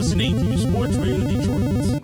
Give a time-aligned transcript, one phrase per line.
[0.00, 2.02] listening to Sports Radio Detroit.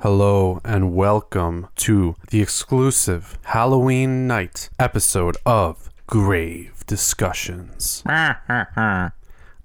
[0.00, 8.04] Hello and welcome to the exclusive Halloween night episode of Grave Discussions.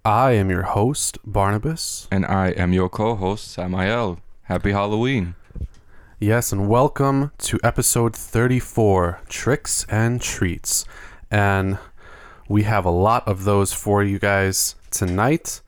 [0.06, 2.08] I am your host, Barnabas.
[2.12, 4.20] And I am your co-host, Samael.
[4.44, 5.34] Happy Halloween.
[6.20, 10.86] Yes, and welcome to episode 34 Tricks and Treats.
[11.32, 11.80] And
[12.48, 15.62] we have a lot of those for you guys tonight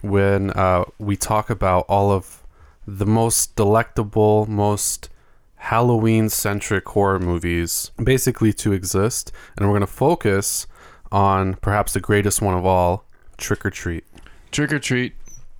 [0.00, 2.46] when uh, we talk about all of
[2.86, 5.10] the most delectable, most
[5.56, 9.32] Halloween centric horror movies basically to exist.
[9.54, 10.66] And we're going to focus
[11.12, 13.05] on perhaps the greatest one of all
[13.38, 14.04] Trick 'r Treat.
[14.52, 15.14] Trick or treat,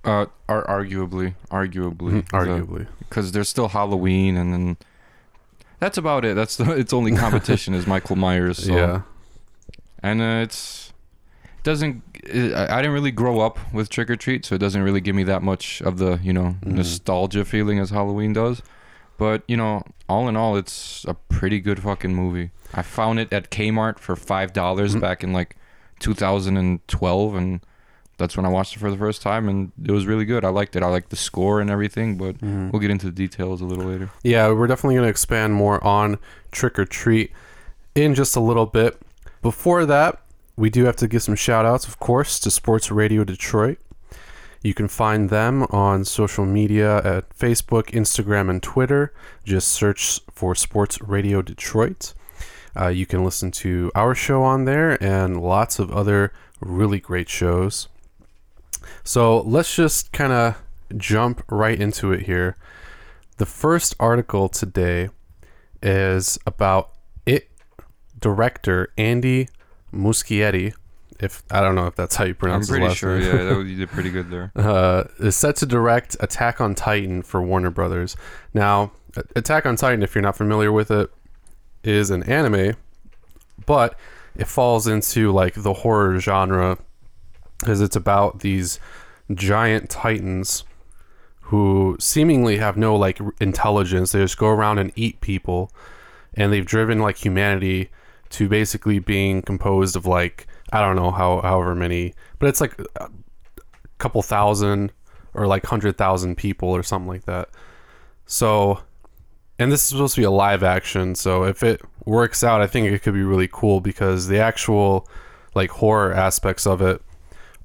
[0.05, 2.35] uh, are arguably, arguably, Mm-hmm.
[2.35, 2.87] Arguably.
[2.99, 4.77] because there's still Halloween, and then
[5.79, 6.35] that's about it.
[6.35, 8.63] That's the its only competition is Michael Myers.
[8.65, 8.73] So.
[8.75, 9.01] Yeah.
[10.01, 10.93] and uh, it's
[11.63, 12.01] doesn't.
[12.33, 15.15] I I didn't really grow up with Trick 'r Treat, so it doesn't really give
[15.15, 16.73] me that much of the you know Mhm.
[16.73, 18.61] nostalgia feeling as Halloween does.
[19.17, 22.51] But you know, all in all, it's a pretty good fucking movie.
[22.73, 25.01] I found it at Kmart for five dollars Mhm.
[25.01, 25.55] back in like
[25.99, 27.59] 2012, and
[28.17, 30.43] that's when I watched it for the first time, and it was really good.
[30.43, 30.83] I liked it.
[30.83, 32.71] I liked the score and everything, but Mhm.
[32.71, 34.09] we'll get into the details a little later.
[34.23, 36.17] Yeah, we're definitely going to expand more on
[36.51, 37.31] Trick 'r Treat
[37.95, 38.99] in just a little bit.
[39.41, 40.19] Before that,
[40.55, 43.77] we do have to give some shout outs, of course, to Sports Radio Detroit.
[44.63, 49.13] You can find them on social media at Facebook, Instagram, and Twitter.
[49.45, 52.15] Just search for Sports Radio Detroit.
[52.79, 57.29] Uh, you can listen to our show on there and lots of other really great
[57.29, 57.87] shows.
[59.03, 60.61] So let's just kind of
[60.95, 62.55] jump right into it here.
[63.37, 65.09] The first article today
[65.81, 66.91] is about
[67.25, 67.49] it
[68.19, 69.49] director Andy
[69.93, 70.73] Muschietti.
[71.19, 73.19] If I don't know if that's how you I'm pronounce his pretty last sure.
[73.19, 74.51] Yeah, that was, you did pretty good there.
[74.55, 78.15] uh, is set to direct Attack on Titan for Warner Brothers.
[78.53, 78.91] Now,
[79.35, 81.09] Attack on Titan, if you're not familiar with it,
[81.87, 82.75] is an anime,
[83.65, 83.97] but
[84.35, 86.77] it falls into like the horror genre
[87.59, 88.79] because it's about these
[89.33, 90.63] giant titans
[91.41, 94.11] who seemingly have no like intelligence.
[94.11, 95.71] They just go around and eat people,
[96.33, 97.89] and they've driven like humanity
[98.29, 102.79] to basically being composed of like I don't know how however many, but it's like
[102.97, 103.09] a
[103.97, 104.91] couple thousand
[105.33, 107.49] or like hundred thousand people or something like that.
[108.25, 108.81] So,
[109.59, 111.15] and this is supposed to be a live action.
[111.15, 115.07] So if it works out, I think it could be really cool because the actual
[115.55, 117.01] like horror aspects of it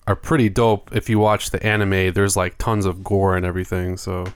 [0.07, 0.95] are pretty dope.
[0.95, 3.97] If you watch the anime, there's like tons of gore and everything.
[3.97, 4.27] So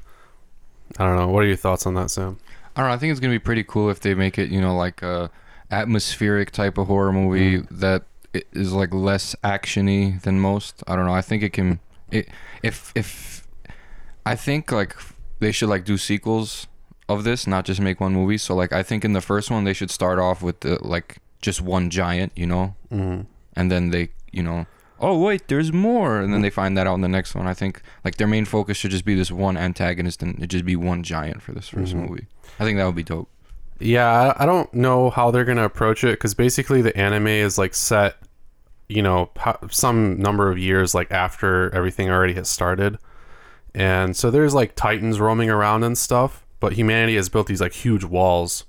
[0.98, 1.28] I don't know.
[1.28, 2.38] What are your thoughts on that, Sam?
[2.76, 2.94] I don't know.
[2.94, 5.30] I think it's gonna be pretty cool if they make it, you know, like a
[5.70, 7.80] atmospheric type of horror movie mm-hmm.
[7.80, 10.82] that i- is like less actiony than most.
[10.86, 11.14] I don't know.
[11.14, 11.80] I think it can.
[12.10, 12.28] It
[12.62, 13.48] if if
[14.24, 14.94] I think like
[15.40, 16.66] they should like do sequels
[17.08, 18.38] of this, not just make one movie.
[18.38, 21.18] So like I think in the first one they should start off with the like
[21.42, 23.22] just one giant, you know, Mm-hmm.
[23.54, 24.66] and then they, you know.
[24.98, 27.46] Oh wait, there's more, and then they find that out in the next one.
[27.46, 30.64] I think like their main focus should just be this one antagonist, and it just
[30.64, 32.08] be one giant for this 1st Mhm.
[32.08, 32.26] movie.
[32.58, 33.28] I think that would be dope.
[33.78, 34.08] Yeah,
[34.38, 37.74] I I don't know how they're gonna approach it because basically the anime is like
[37.74, 38.16] set,
[38.88, 39.28] you know,
[39.70, 42.96] some number of years like after everything already has started,
[43.74, 47.72] and so there's like titans roaming around and stuff, but humanity has built these like
[47.72, 48.64] huge walls,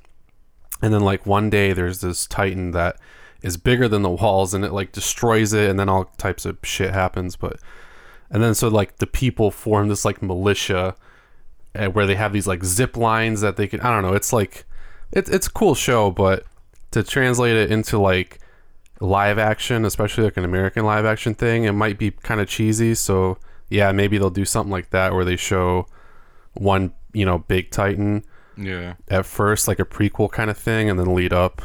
[0.82, 2.98] and then like one day there's this titan that
[3.42, 6.58] is bigger than the walls and it like destroys it, and then all types of
[6.64, 7.60] shit happens, but,
[8.30, 10.96] and then so like the people form this like militia,
[11.76, 14.34] uh, where they have these like zip lines that they can I don't know, it's
[14.34, 14.66] like
[15.12, 16.44] it, it's a cool show, but
[16.92, 18.40] to translate it into like
[19.00, 22.96] live action, especially like an American live action thing, it might be kind of cheesy.
[22.96, 23.38] So
[23.70, 25.88] yeah, maybe they'll do something like that where they show
[26.54, 28.24] one, you know, big Titan
[28.56, 28.94] Yeah.
[29.10, 31.62] at first, like a prequel kind of thing, and then lead up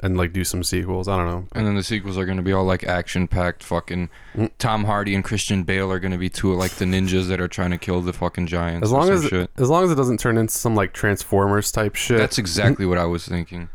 [0.00, 1.08] and like do some sequels.
[1.08, 1.46] I don't know.
[1.54, 3.62] And then the sequels are going to be all like action packed.
[3.64, 4.50] Fucking Mm.
[4.58, 7.40] Tom Hardy and Christian Bale are going to be two of like the ninjas that
[7.40, 8.84] are trying to kill the fucking giants.
[8.84, 9.50] As long as shit.
[9.56, 12.18] as long as it doesn't turn into some like Transformers type shit.
[12.18, 13.68] That's exactly what I was thinking.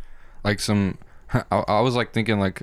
[0.46, 0.98] Like some,
[1.34, 2.62] I, I was like thinking like,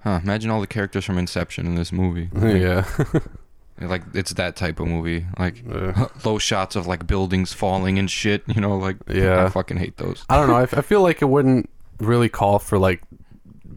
[0.00, 0.18] huh?
[0.24, 2.30] Imagine all the characters from Inception in this movie.
[2.40, 2.84] yeah.
[3.80, 5.26] Like it's that type of movie.
[5.38, 8.42] Like Uh, low shots of like buildings falling and shit.
[8.46, 9.44] You know, like Yeah.
[9.44, 10.24] I fucking hate those.
[10.28, 10.56] I don't know.
[10.56, 11.70] I, feel like it wouldn't
[12.00, 13.02] really call for like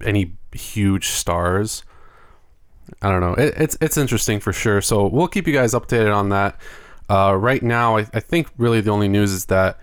[0.03, 1.83] any huge stars.
[3.01, 3.33] I don't know.
[3.33, 4.81] It, it's it's interesting for sure.
[4.81, 6.59] So we'll keep you guys updated on that.
[7.09, 9.80] Uh, right now, I, I think really the only news is that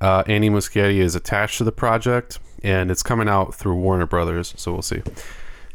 [0.00, 4.54] uh, Andy Muschietti is attached to the project, and it's coming out through Warner Brothers.
[4.56, 5.02] So we'll see.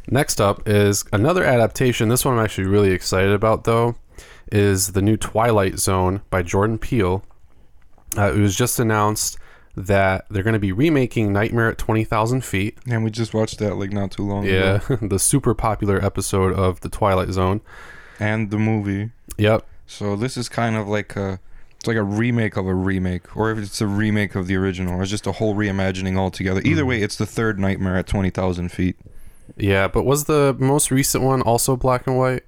[0.10, 2.10] Next up is another adaptation.
[2.10, 3.96] This one I'm actually really excited about, though,
[4.52, 7.24] is the new Twilight Zone by Jordan Peele.
[8.18, 9.38] Uh, it was just announced
[9.76, 12.78] that they're going to be remaking Nightmare at 20,000 Feet.
[12.88, 14.98] And we just watched that like not too long Yeah, ago.
[15.08, 17.62] the super popular episode of The Twilight Zone.
[18.20, 19.12] And the movie.
[19.38, 19.66] Yep.
[19.88, 21.40] So this is kind of like a
[21.76, 24.94] it's like a remake of a remake, or if it's a remake of the original,
[24.98, 26.62] or it's just a whole reimagining altogether.
[26.64, 28.96] Either way, it's the third Nightmare at twenty thousand feet.
[29.56, 32.44] Yeah, but was the most recent one also black and white?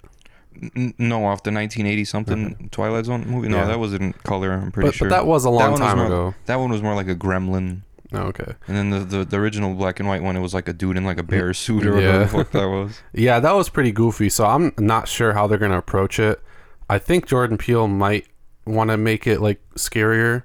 [0.75, 3.49] N- no, off the nineteen eighty something Twilight Zone movie.
[3.49, 3.65] No, Yeah.
[3.67, 4.53] that was in color.
[4.53, 5.09] I'm pretty But, sure.
[5.09, 6.35] but that was a long time more- ago.
[6.45, 7.81] That one was more like a gremlin,
[8.13, 8.53] Oh, okay.
[8.67, 10.95] and then the, the the original black and white one, it was like a dude
[10.97, 12.05] in like a bear suit or Yeah.
[12.07, 13.01] whatever the fuck that was.
[13.13, 14.29] Yeah, that was pretty goofy.
[14.29, 16.41] So I'm not sure how they're going to approach it.
[16.89, 18.25] I think Jordan Peele might
[18.65, 20.43] want to make it like scarier.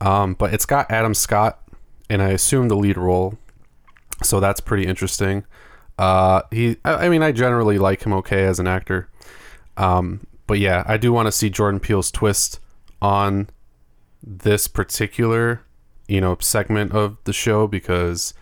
[0.00, 1.60] Um, but it's got Adam Scott,
[2.08, 3.34] and I assume the lead role.
[4.22, 5.44] So that's pretty interesting.
[6.00, 9.08] Uh, he, I, I mean, I generally like him okay as an actor.
[9.76, 12.58] Um, but yeah, I do want to see Jordan Peele's twist
[13.02, 13.48] on
[14.22, 15.60] this particular,
[16.08, 18.32] you know, segment of the show because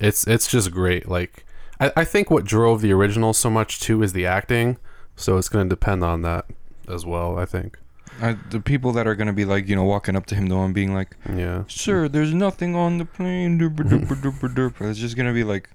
[0.00, 1.06] it's it's just great.
[1.06, 1.44] Like,
[1.78, 4.78] I, I think what drove the original so much too is the acting.
[5.16, 6.46] So it's going to depend on that
[6.88, 7.38] as well.
[7.38, 7.78] I think.
[8.22, 10.64] I, the people that are gonna be like, you know, walking up to him though
[10.64, 11.64] and being like, Yeah.
[11.68, 13.60] "Sir, there's nothing on the plane."
[14.80, 15.68] It's just gonna be like,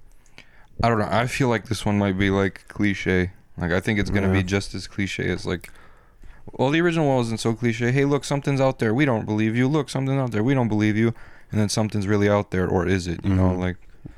[0.82, 1.08] I don't know.
[1.10, 3.30] I feel like this one might be like cliche.
[3.56, 4.32] Like I think it's gonna Yeah.
[4.34, 5.70] be just as cliche as like.
[6.52, 7.92] Well, the original one wasn't so cliche.
[7.92, 8.92] Hey, look, something's out there.
[8.92, 9.68] We don't believe you.
[9.68, 10.42] Look, something's out there.
[10.42, 11.14] We don't believe you.
[11.52, 13.24] And then something's really out there, or is it?
[13.24, 13.58] You know, Mhm.
[13.58, 13.76] like.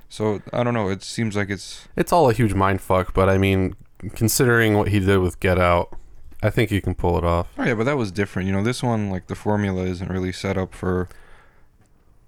[0.08, 0.88] So I don't know.
[0.88, 1.87] It seems like it's.
[1.96, 3.75] It's all a huge mind fuck, but I mean,
[4.14, 5.94] considering what he did with Get Out,
[6.43, 7.49] I think he can pull it off.
[7.58, 8.46] Oh yeah, but that was different.
[8.46, 11.08] You know, this one like the formula isn't really set up for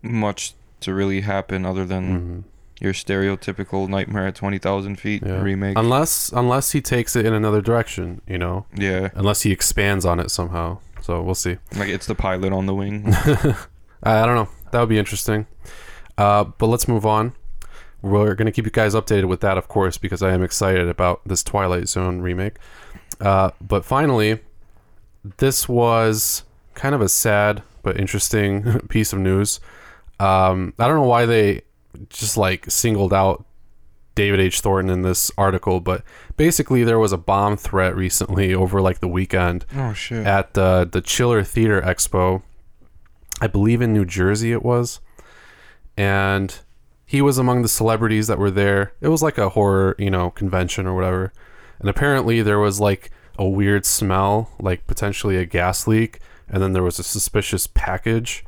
[0.03, 2.44] much to really happen other than Mhm.
[2.81, 5.40] Your stereotypical Nightmare at Twenty Thousand Feet Yeah.
[5.40, 5.76] remake.
[5.78, 10.20] Unless unless he takes it in another direction, you know, yeah, unless he expands on
[10.20, 10.78] it somehow.
[11.02, 11.56] So we'll see.
[11.76, 13.05] like it's the pilot on the wing.
[14.02, 14.49] I I don't know.
[14.73, 15.46] That would be interesting.
[16.19, 17.32] Uh, but let's move on.
[18.02, 20.88] We're going to keep you guys updated with that, of course, because I am excited
[20.88, 22.56] about this Twilight Zone remake.
[23.20, 24.40] Uh, but finally,
[25.38, 26.44] this was
[26.75, 29.61] kind of a sad but interesting piece of news.
[30.20, 31.62] Um, I don't know why they
[32.08, 33.44] just like singled out
[34.14, 34.60] David H.
[34.60, 36.02] Thornton in this article, but
[36.37, 41.02] basically there was a bomb threat recently over like the weekend oh at the the
[41.02, 42.43] Chiller Theater Expo.
[43.40, 45.00] I believe in New Jersey it was.
[45.98, 46.58] And
[47.04, 48.94] he was among the celebrities that were there.
[49.00, 51.32] It was like a horror, you know, convention or whatever.
[51.78, 56.72] And apparently there was like a weird smell, like potentially a gas leak, and then
[56.72, 58.44] there was a suspicious package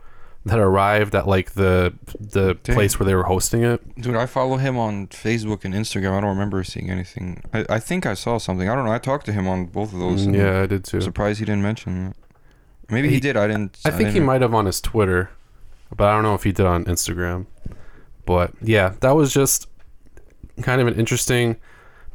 [0.49, 2.75] that arrived at like the the Dang.
[2.75, 3.81] place where they were hosting it.
[4.01, 6.13] Dude, I follow him on Facebook and Instagram.
[6.13, 7.43] I don't remember seeing anything.
[7.53, 8.69] I, I think I saw something.
[8.69, 8.93] I don't know.
[8.93, 10.27] I talked to him on both of those.
[10.27, 11.01] Mm, yeah, I did I'm too.
[11.01, 12.17] surprised he didn't mention that.
[12.91, 13.37] Maybe he, He- did.
[13.37, 13.79] I didn't.
[13.85, 15.31] I think he didn't- might have on his Twitter,
[15.97, 17.47] but I don't know if he did on Instagram.
[18.25, 19.69] But yeah, that was just
[20.63, 21.57] kind of an interesting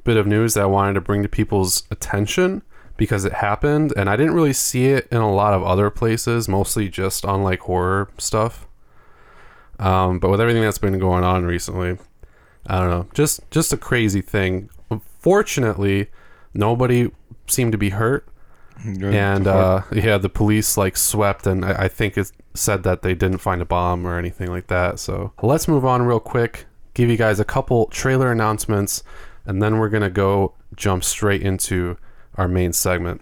[0.03, 2.61] bit of news that I wanted to bring to people's attention
[2.97, 6.47] because it happened and I didn't really see it in a lot of other places,
[6.47, 8.67] mostly just on like horror stuff.
[9.79, 11.97] Um, but with everything that's been going on recently,
[12.67, 14.69] I don't know, just just a crazy thing.
[15.19, 16.09] Fortunately,
[16.53, 17.11] nobody
[17.47, 18.27] seemed to be hurt
[18.83, 19.13] Good.
[19.13, 23.13] and uh, yeah, the police like swept, and I, I think it said that they
[23.15, 24.99] didn't find a bomb or anything like that.
[24.99, 26.65] So let's move on real quick.
[26.93, 29.03] Give you guys a couple trailer announcements,
[29.45, 31.97] and then we're gonna go jump straight into
[32.35, 33.21] our main segment.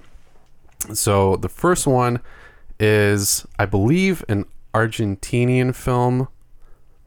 [0.94, 2.22] So the first one
[2.80, 6.28] is, I believe, an Argentinian film.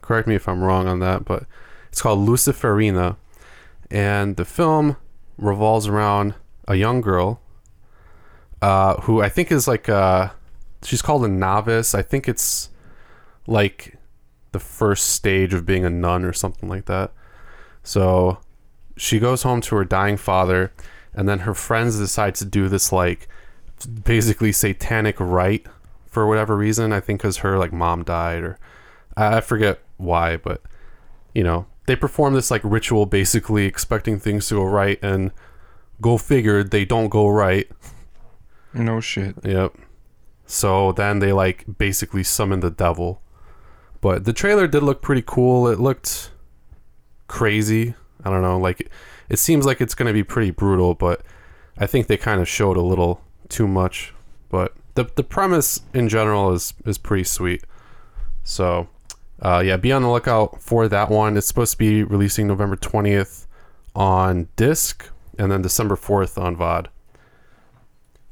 [0.03, 1.45] Correct me if I'm wrong on that, but
[1.89, 3.17] it's called Luciferina,
[3.91, 4.97] and the film
[5.39, 6.35] revolves around
[6.69, 7.41] a young girl
[8.63, 10.31] uh, who I think is like uh,
[10.83, 11.95] she's called a novice.
[11.95, 12.71] I think it's
[13.47, 13.97] like
[14.53, 17.13] the first stage of being a nun or something like that.
[17.83, 18.39] So
[18.97, 20.73] she goes home to her dying father,
[21.15, 23.29] and then her friends decide to do this like
[24.05, 25.67] basically satanic rite
[26.07, 26.93] for whatever reason.
[26.93, 28.59] I think because her like mom died, or
[29.17, 30.63] I I forget why, but
[31.35, 35.31] you know they perform this like ritual, basically expecting things to go right, and
[36.01, 37.71] go figure they don't go right.
[38.73, 39.37] no shit.
[39.45, 39.75] Yep.
[40.47, 43.21] So then they like basically summon the devil.
[44.01, 45.67] But the trailer did look pretty cool.
[45.67, 46.31] It looked
[47.27, 47.95] crazy.
[48.23, 48.91] I don't know, like
[49.29, 51.23] it seems like it's going to be pretty brutal, but
[51.79, 54.15] I think they kind of showed a little too much.
[54.49, 57.65] But the the premise in general is is pretty sweet.
[58.43, 58.89] So,
[59.41, 61.37] uh, yeah, be on the lookout for that one.
[61.37, 63.47] It's supposed to be releasing November 20th
[63.95, 66.87] on disc and then December 4th on VOD.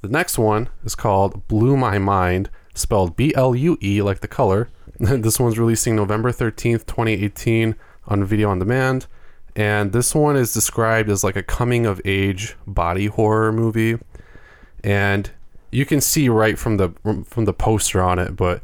[0.03, 4.29] The next one is called Blue My Mind, spelled B L U E like the
[4.29, 4.69] color.
[4.99, 7.75] this one's releasing November 13th, 2018
[8.07, 9.07] on video on demand.
[9.55, 13.99] And this one is described as like a coming of age body horror movie.
[14.83, 15.31] And
[15.71, 16.91] you can see right from the
[17.27, 18.63] from the poster on it, but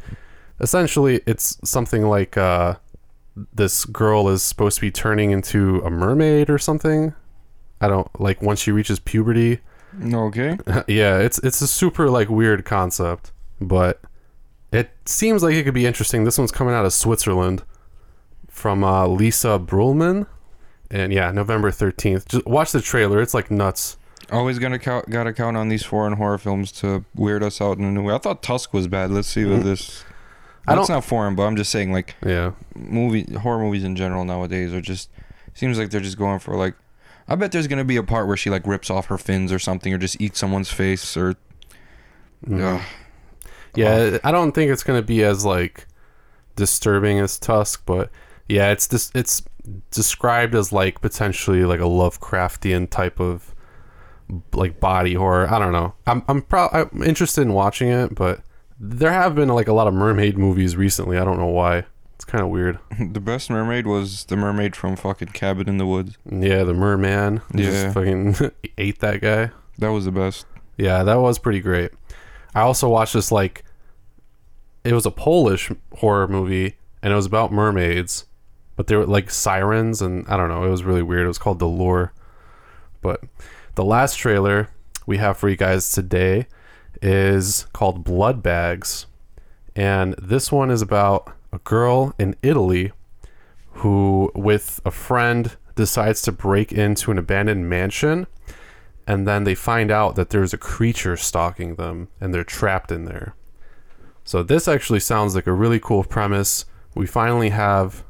[0.60, 2.76] essentially it's something like uh,
[3.54, 7.14] this girl is supposed to be turning into a mermaid or something.
[7.80, 9.60] I don't like once she reaches puberty.
[10.12, 10.58] Okay.
[10.88, 14.00] yeah, it's it's a super like weird concept, but
[14.72, 16.24] it seems like it could be interesting.
[16.24, 17.62] This one's coming out of Switzerland
[18.48, 20.26] from uh, Lisa Brühlmann,
[20.90, 22.28] and yeah, November thirteenth.
[22.28, 23.96] Just watch the trailer; it's like nuts.
[24.30, 27.84] Always gonna count, gotta count on these foreign horror films to weird us out in
[27.84, 28.14] a new way.
[28.14, 29.10] I thought Tusk was bad.
[29.10, 29.64] Let's see what mm.
[29.64, 30.04] this.
[30.66, 33.96] I That's don't- not foreign, but I'm just saying like Yeah, movie horror movies in
[33.96, 35.08] general nowadays are just
[35.54, 36.74] seems like they're just going for like.
[37.30, 39.58] I bet there's gonna be a part where she like rips off her fins or
[39.58, 41.36] something, or just eats someone's face, or.
[42.46, 42.76] Mm.
[42.76, 42.82] Ugh.
[43.74, 44.18] yeah.
[44.22, 45.86] I don't think it's gonna be as like
[46.56, 48.10] disturbing as Tusk, but
[48.48, 49.42] yeah, it's this it's
[49.90, 53.54] described as like potentially like a Lovecraftian type of
[54.52, 55.52] like body horror.
[55.52, 55.94] I don't know.
[56.06, 58.40] I'm I'm pro- I'm interested in watching it, but
[58.80, 61.18] there have been like a lot of mermaid movies recently.
[61.18, 61.84] I don't know why.
[62.14, 62.78] It's kind of weird.
[63.12, 66.16] the best mermaid was the mermaid from fucking Cabin in the Woods.
[66.30, 67.64] Yeah, the merman Yeah.
[67.70, 68.36] just fucking
[68.78, 69.50] ate that guy.
[69.78, 70.46] That was the best.
[70.76, 71.92] Yeah, that was pretty great.
[72.54, 73.64] I also watched this like
[74.84, 78.24] it was a Polish horror movie and it was about mermaids,
[78.78, 81.24] but they were like sirens and I don't know, it was really weird.
[81.24, 82.12] It was called The Lure.
[83.02, 83.24] But
[83.74, 84.68] the last trailer
[85.04, 86.46] we have for you guys today
[87.02, 89.06] is called Blood Bags.
[89.74, 92.92] And this one is about a girl in Italy
[93.72, 98.28] who with a friend decides to break into an abandoned mansion
[99.08, 103.06] and then they find out that there's a creature stalking them and they're trapped in
[103.06, 103.34] there.
[104.22, 106.64] So this actually sounds like a really cool premise.
[106.94, 108.04] We finally have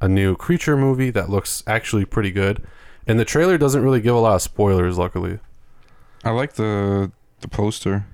[0.00, 2.64] a new creature movie that looks actually pretty good.
[3.06, 5.38] And the trailer doesn't really give a lot of spoilers luckily.
[6.24, 8.06] I like the the poster.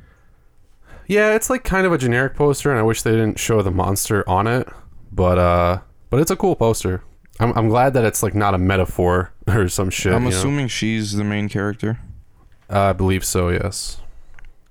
[1.06, 3.70] Yeah, it's like kind of a generic poster and I wish they didn't show the
[3.70, 4.68] monster on it,
[5.10, 7.02] but uh but it's a cool poster.
[7.40, 10.12] I'm I'm glad that it's like not a metaphor or some shit.
[10.12, 10.36] I'm you know?
[10.36, 12.00] assuming she's the main character.
[12.70, 13.98] Uh, I believe so, yes.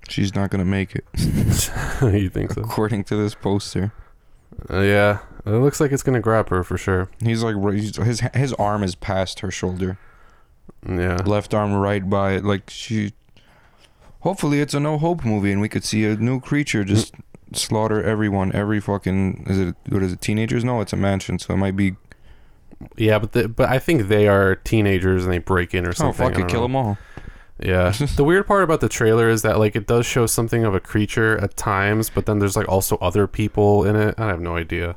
[0.09, 1.05] She's not gonna make it,
[2.01, 2.61] you think so?
[2.61, 3.93] according to this poster.
[4.69, 7.09] Uh, yeah, it looks like it's gonna grab her for sure.
[7.23, 9.97] He's like he's- his his arm is past her shoulder,
[10.87, 12.45] Yeah, left arm right by it.
[12.45, 13.13] Like she.
[14.21, 17.15] Hopefully, it's a no hope movie, and we could see a new creature just
[17.53, 18.51] slaughter everyone.
[18.53, 20.21] Every fucking is it what is it?
[20.21, 20.63] Teenagers?
[20.63, 21.95] No, it's a mansion, so it might be.
[22.97, 25.93] yeah, but the, but I think they are teenagers and they break in or Oh
[25.93, 26.27] something.
[26.29, 26.65] fuck I it, kill know.
[26.67, 26.97] them all.
[27.59, 27.89] Yeah.
[28.15, 30.79] the weird part about the trailer is that like it does show something of a
[30.79, 34.15] creature at times, but then there's like also other people in it.
[34.19, 34.95] I have no idea.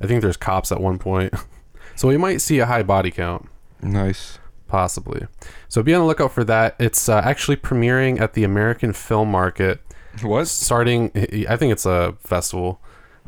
[0.00, 1.32] I think there's cops at one point,
[1.96, 3.48] so we might see a high body count.
[3.82, 4.38] Nice.
[4.68, 5.26] Possibly.
[5.68, 6.74] So be on the lookout for that.
[6.80, 9.80] It's uh, actually premiering at the American Film Market
[10.22, 10.48] What?
[10.48, 11.10] starting
[11.48, 12.80] i think it's a festival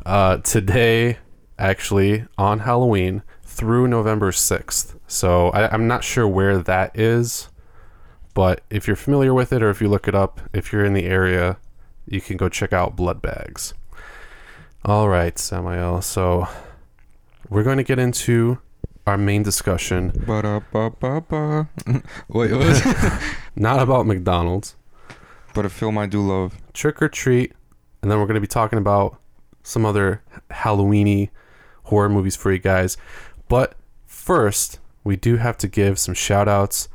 [0.05, 1.17] uh today
[1.59, 7.49] actually on halloween through november 6th so I, i'm not sure where that is
[8.33, 10.93] but if you're familiar with it or if you look it up if you're in
[10.93, 11.57] the area
[12.07, 13.73] you can go check out blood bags
[14.85, 16.01] all right Samael.
[16.01, 16.47] so
[17.49, 18.59] we're going to get into
[19.07, 21.67] our main discussion Ba-da-ba-ba-ba.
[22.29, 23.23] Wait, what?
[23.55, 24.75] not about mcdonald's
[25.53, 26.55] but a film I do love.
[26.73, 27.53] trick or treat,
[28.01, 29.19] and then we're going to be talking about
[29.63, 30.21] some other
[30.51, 31.29] Halloweeny
[31.83, 32.97] horror movies for you guys.
[33.47, 36.87] But first, we do have to give some shout outs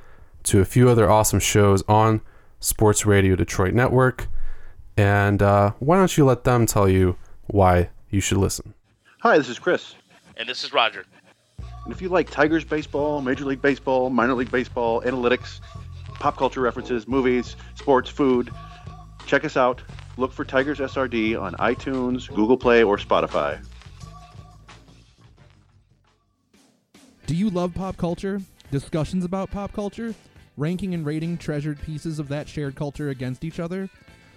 [0.44, 2.20] to a few other awesome shows on
[2.60, 4.28] Sports Radio Detroit Network.
[4.96, 8.74] And uh, why don't you let them tell you why you should listen?
[9.20, 9.94] Hi, this is Chris.
[10.36, 11.04] And this is Roger.
[11.84, 15.60] And if you like Tigers baseball, Major League Baseball, Minor League Baseball, analytics,
[16.14, 18.50] pop culture references, movies, sports, food,
[19.26, 19.82] check us out.
[20.16, 23.64] Look for Tigers SRD on iTunes, Google Play, or Spotify.
[27.26, 28.40] Do you love pop culture?
[28.70, 30.14] Discussions about pop culture?
[30.56, 33.88] Ranking and rating treasured pieces of that shared culture against each other?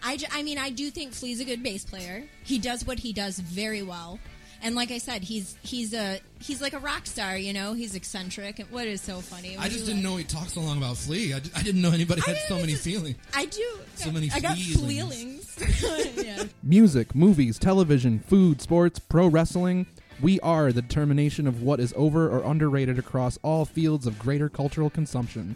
[0.04, 2.24] I, I mean, I do think Flea's a good bass player.
[2.44, 4.20] He does what he does very well.
[4.62, 7.38] And like I said, he's he's a he's like a rock star.
[7.38, 8.60] You know, he's eccentric.
[8.60, 9.56] And what is so funny?
[9.56, 10.12] I just didn't like?
[10.12, 11.34] know he talked so long about Flea.
[11.34, 13.18] I, d- I didn't know anybody I had so many feelings.
[13.36, 13.80] I do.
[13.96, 15.46] So many I got feelings.
[15.46, 16.16] feelings.
[16.26, 16.44] yeah.
[16.64, 19.86] Music, movies, television, food, sports, pro wrestling.
[20.22, 24.50] We are the determination of what is over or underrated across all fields of greater
[24.50, 25.56] cultural consumption.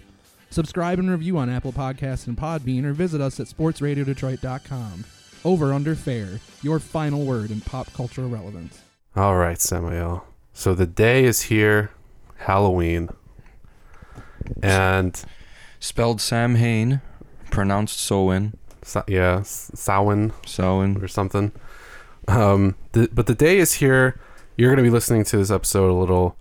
[0.52, 5.06] Subscribe and review on Apple Podcasts and Podbean or visit us at sportsradiodetroit.com.
[5.44, 8.82] Over Under Fair, your final word in pop cultural relevance.
[9.16, 10.26] All right, Samael.
[10.54, 11.90] So the day is here,
[12.36, 13.10] Halloween,
[14.62, 15.24] and
[15.80, 17.02] Spelled Sam Hain,
[17.50, 18.54] pronounced Sowen.
[18.84, 21.02] Sa- yeah, S- Samhain Sowen.
[21.02, 21.52] or something.
[22.28, 24.20] Um, the, but the day is here.
[24.58, 26.36] You're going to be listening to this episode a little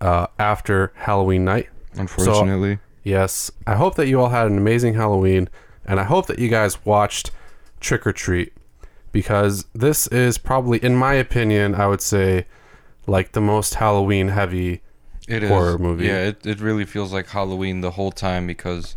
[0.00, 1.68] uh, after Halloween night.
[1.94, 2.78] Unfortunately.
[3.02, 5.48] Yes, I hope that you all had an amazing Halloween,
[5.84, 7.30] and I hope that you guys watched
[7.80, 8.52] Trick 'r Treat
[9.10, 12.46] because this is probably, in my opinion, I would say,
[13.06, 14.80] like the most Halloween heavy.
[15.28, 16.06] It is horror movie.
[16.06, 18.96] Yeah, it, it really feels like Halloween the whole time because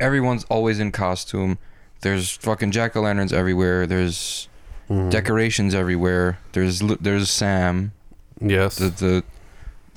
[0.00, 1.58] everyone's always in costume.
[2.00, 3.86] There's fucking jack o' lanterns everywhere.
[3.86, 4.48] There's
[4.90, 5.10] Mhm.
[5.10, 6.38] decorations everywhere.
[6.52, 7.92] There's there's Sam,
[8.40, 8.76] Yes.
[8.76, 9.24] the the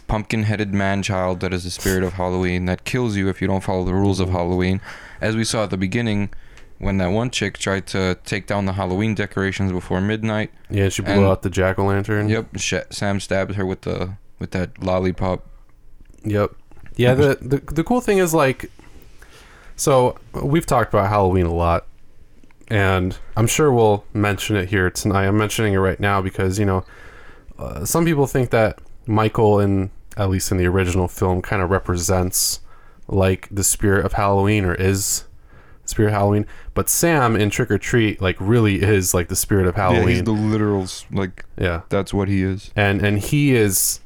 [0.07, 3.83] pumpkin-headed man-child that is the spirit of Halloween that kills you if you don't follow
[3.83, 4.81] the rules of Halloween.
[5.21, 6.29] As we saw at the beginning,
[6.77, 10.51] when that one chick tried to take down the Halloween decorations before midnight.
[10.69, 12.29] yeah, she blew and- out the jack o' lantern.
[12.29, 12.57] Yep,
[12.91, 15.45] Sam stabbed her with the with that lollipop.
[16.23, 16.51] Yep.
[16.97, 18.71] Yeah, the, the the cool thing is like
[19.75, 21.85] so we've talked about Halloween a lot
[22.67, 25.27] and I'm sure we'll mention it here tonight.
[25.27, 26.83] I'm mentioning it right now because, you know,
[27.59, 31.69] uh, some people think that Michael in at least in the original film kind of
[31.69, 32.59] represents
[33.07, 35.25] like the spirit of Halloween or is
[35.83, 39.35] the spirit of Halloween, but Sam in Trick 'r Treat like really is like the
[39.35, 40.07] spirit of Halloween.
[40.07, 42.71] Yeah, he's the literal like yeah that's what he is.
[42.75, 43.99] and and he is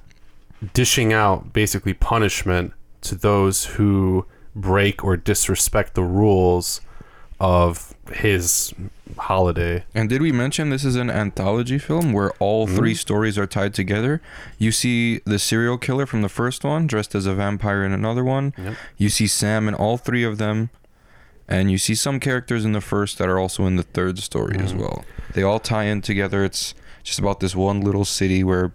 [0.73, 4.25] dishing out basically punishment to those who
[4.55, 6.81] break or disrespect the rules
[7.39, 8.73] of his
[9.17, 9.83] holiday.
[9.95, 12.75] And did we mention this is an anthology film where all Mm-hmm.
[12.75, 14.21] three stories are tied together?
[14.57, 18.23] You see the serial killer from the first one dressed as a vampire in another
[18.23, 18.53] one.
[18.57, 18.75] Yep.
[18.97, 20.69] You see Sam in all three of them.
[21.47, 24.57] And you see some characters in the first that are also in the third story
[24.59, 24.77] as Mhm.
[24.81, 25.03] well.
[25.33, 26.43] They all tie in together.
[26.45, 28.71] It's just about this one little city where a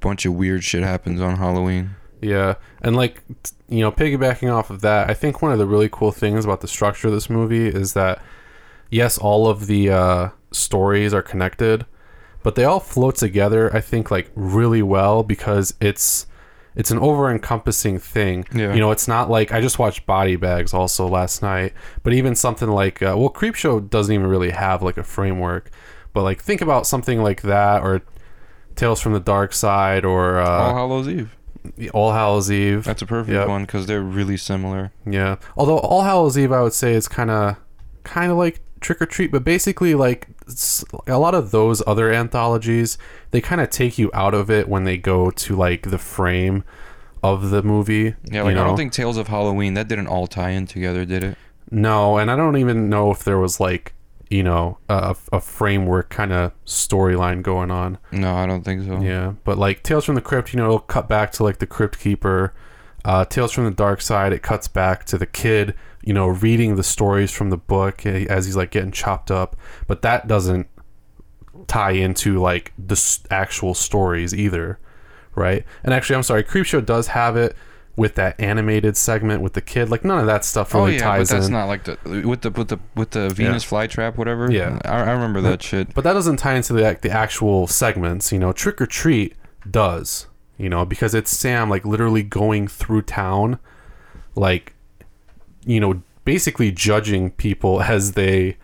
[0.00, 1.90] bunch of weird shit happens on Halloween.
[2.20, 5.66] Yeah, and like t- you know, piggybacking off of that, I think one of the
[5.66, 8.22] really cool things about the structure of this movie is that
[8.90, 11.86] yes, all of the uh, stories are connected,
[12.42, 13.74] but they all flow together.
[13.74, 16.26] I think like really well because it's
[16.74, 18.46] it's an over encompassing thing.
[18.54, 18.72] Yeah.
[18.74, 22.34] You know, it's not like I just watched Body Bags also last night, but even
[22.34, 25.70] something like uh, well, Creepshow doesn't even really have like a framework,
[26.12, 28.02] but like think about something like that or
[28.74, 31.36] Tales from the Dark Side or uh, all Hallows Eve.
[31.94, 32.84] All Hallows Eve.
[32.84, 33.48] That's a perfect Yep.
[33.48, 34.92] one because they're really similar.
[35.06, 35.36] Yeah.
[35.56, 37.56] Although All Hallows Eve, I would say is kind of,
[38.04, 40.26] kind of like Trick 'r Treat, but basically like
[41.06, 42.98] a lot of those other anthologies,
[43.30, 46.64] they kind of take you out of it when they go to like the frame
[47.22, 48.14] of the movie.
[48.24, 51.04] Yeah, you like I don't think Tales of Halloween that didn't all tie in together,
[51.04, 51.38] did it?
[51.70, 53.94] No, and I don't even know if there was like
[54.32, 57.98] you know a, a framework kind of storyline going on.
[58.10, 59.00] No, I don't think so.
[59.00, 61.66] Yeah, but like Tales from the Crypt, you know, it'll cut back to like the
[61.66, 62.54] Crypt Keeper.
[63.04, 66.76] Uh, Tales from the Dark Side, it cuts back to the kid, you know, reading
[66.76, 69.56] the stories from the book eh, as he's like getting chopped up.
[69.88, 70.68] But that doesn't
[71.66, 74.78] tie into like the s- actual stories either,
[75.34, 75.64] right?
[75.84, 77.56] And actually, I'm sorry, Creepshow does have it
[77.94, 79.90] with that animated segment with the kid.
[79.90, 81.52] Like none of that stuff really Oh yeah, but ties that's in.
[81.52, 84.50] not like the with the with the with the Venus flytrap, whatever.
[84.50, 84.78] Yeah.
[84.84, 85.94] I, I remember that shit.
[85.94, 88.32] But that doesn't tie into the the actual segments.
[88.32, 89.34] You know, Trick 'r Treat
[89.70, 90.26] does.
[90.58, 93.58] You know, because it's Sam like literally going through town,
[94.36, 94.74] like,
[95.64, 98.56] you know, basically judging people as they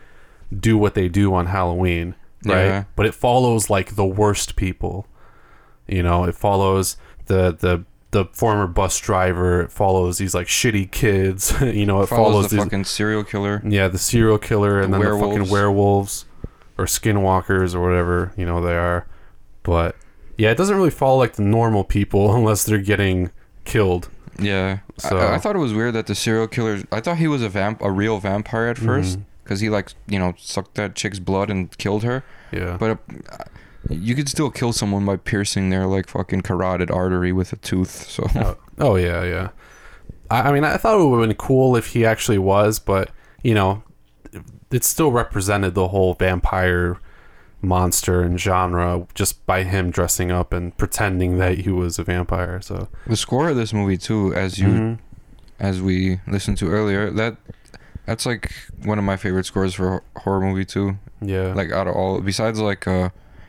[0.56, 2.14] do what they do on Halloween,
[2.44, 2.64] right?
[2.64, 2.84] Yeah.
[2.94, 5.06] But it follows like the worst people.
[5.88, 9.62] You know, it follows the the the former bus driver.
[9.62, 11.52] It follows these like shitty kids.
[11.60, 13.60] you know, it follows, follows, the these fucking serial killer.
[13.64, 15.36] yeah, the serial killer and The then the werewolves.
[15.38, 16.24] fucking werewolves
[16.78, 19.06] or skinwalkers or whatever, you know, they are.
[19.62, 19.96] But
[20.36, 23.30] yeah, it doesn't really follow like the normal people unless they're getting
[23.64, 24.08] killed.
[24.38, 24.78] Yeah.
[24.96, 26.82] So- I, I thought it was weird that the serial killer.
[26.92, 29.24] I thought he was a vamp, a real vampire at first, Mhm.
[29.42, 32.22] because he like you know sucked that chick's blood and killed her.
[32.52, 32.76] Yeah.
[32.78, 32.90] But
[33.30, 33.44] uh,
[33.88, 38.08] you could still kill someone by piercing their like fucking carotid artery with a tooth.
[38.08, 39.48] So oh, oh yeah, yeah.
[40.30, 43.10] I, I mean, I thought it would have been cool if he actually was, but
[43.42, 43.82] you know,
[44.70, 46.98] it still represented the whole vampire
[47.60, 52.60] monster and genre just by him dressing up and pretending that he was a vampire.
[52.60, 54.98] So The score of this movie too, as you Mhm.
[55.58, 57.36] as we listened to earlier, that
[58.06, 58.52] that's like
[58.84, 60.98] one of my favorite scores for a horror movie too.
[61.20, 63.08] yeah, Like out of all, besides like uh,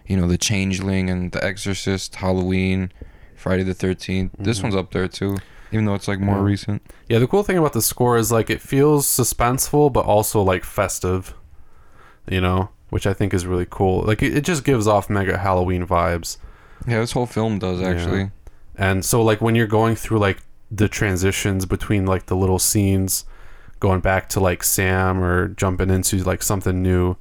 [0.10, 2.92] you know, The Changeling and The Exorcist, Halloween,
[3.36, 4.64] Friday the 13th This Mhm.
[4.64, 5.38] one's up there too,
[5.72, 6.44] even though it's like more Yeah.
[6.44, 6.82] recent.
[7.08, 7.20] yeah.
[7.20, 11.34] The cool thing about the score is like it feels suspenseful, but also like festive.
[12.28, 14.02] You know, which I think is really cool.
[14.04, 16.38] Like it, it just gives off mega Halloween vibes.
[16.88, 17.88] Yeah, this whole film does Yeah.
[17.90, 18.32] actually.
[18.78, 20.40] And so like when you're going through like
[20.72, 23.26] the transitions between like the little scenes
[23.80, 27.16] going back to like Sam or jumping into like something new,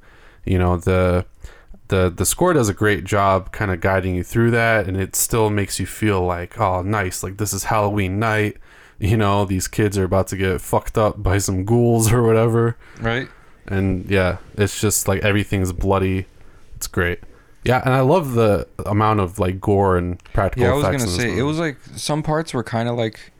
[0.45, 1.25] you know, the
[1.89, 5.15] the the score does a great job kind of guiding you through that and it
[5.15, 8.57] still makes you feel like, oh, nice, like this is Halloween night.
[9.01, 12.75] You know, these kids are about to get fucked up by some ghouls or whatever.
[12.99, 13.29] Right?
[13.65, 16.25] And yeah, it's just like everything's bloody.
[16.75, 17.19] It's great.
[17.63, 21.03] Yeah, and I love the amount of like gore and practical Yeah, I was effects.
[21.05, 21.39] gonna say movie.
[21.39, 23.31] it was like some parts were kind of like,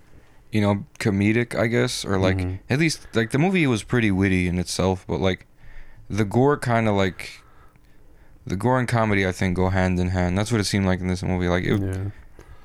[0.50, 2.60] you know, comedic, I guess, or like Mhm.
[2.70, 5.46] at least like the movie was pretty witty in itself, but like
[6.10, 7.44] the gore kind of like
[8.46, 10.38] the gore and comedy I think go hand in hand.
[10.38, 11.48] That's what it seemed like in this movie.
[11.48, 12.06] Like it, yeah.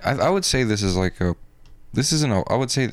[0.04, 1.34] I, I would say this is like a
[1.92, 2.90] this isn't a I would say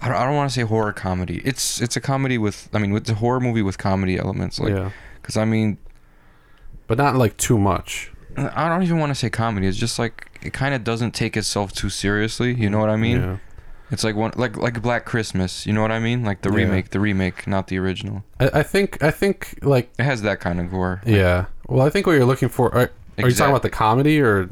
[0.00, 1.42] I don't, I don't want to say horror comedy.
[1.44, 4.72] It's it's a comedy with I mean it's a horror movie with comedy elements like
[4.72, 4.90] yeah.
[5.22, 5.78] cuz I mean
[6.86, 8.12] but not like too much.
[8.36, 9.66] I don't even want to say comedy.
[9.66, 12.54] It's just like it kind of doesn't take itself too seriously.
[12.54, 13.20] You know what I mean?
[13.20, 13.36] yeah.
[13.92, 15.66] It's like one like like Black Christmas.
[15.66, 16.24] You know what I mean?
[16.24, 16.56] Like the Yeah.
[16.64, 18.24] remake, the remake, not the original.
[18.38, 21.00] I, I think I think like It has that kind of gore.
[21.04, 21.46] Like, yeah.
[21.70, 22.74] Well, I think what you're looking for.
[22.74, 24.50] Are, are you talking about the comedy or?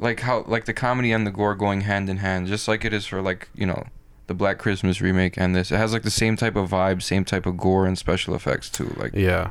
[0.00, 2.92] Like how like the comedy and the gore going hand in hand, just like it
[2.92, 3.84] is for like you know
[4.28, 5.72] the Black Christmas remake and this.
[5.72, 8.70] It has like the same type of vibe, same type of gore and special effects
[8.70, 8.94] too.
[8.96, 9.50] Like Yeah.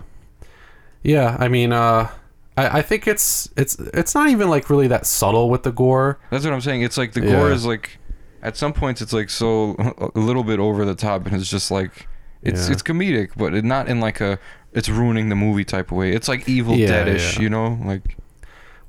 [1.03, 1.35] Yeah.
[1.37, 2.09] I mean, uh,
[2.55, 6.17] I I think it's it's it's not even like really that subtle with the gore.
[6.29, 6.81] that's what I'm saying.
[6.81, 7.97] It's like the gore is like
[8.41, 9.75] at some points it's like so
[10.15, 12.07] a little bit over the top and it's just like
[12.41, 12.73] it's Yeah.
[12.73, 14.39] it's comedic, but it not in like a
[14.77, 16.11] it's ruining the movie type of way.
[16.11, 17.41] It's like Evil Yeah, Deadish, yeah.
[17.41, 18.15] you know, like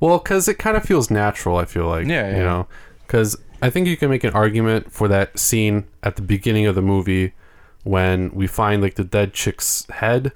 [0.00, 1.56] Well, because it kind of feels natural.
[1.56, 2.68] I feel like Yeah, you know,
[3.06, 6.74] because I think you can make an argument for that scene at the beginning of
[6.74, 7.32] the movie
[7.84, 10.32] when we find like the dead chick's head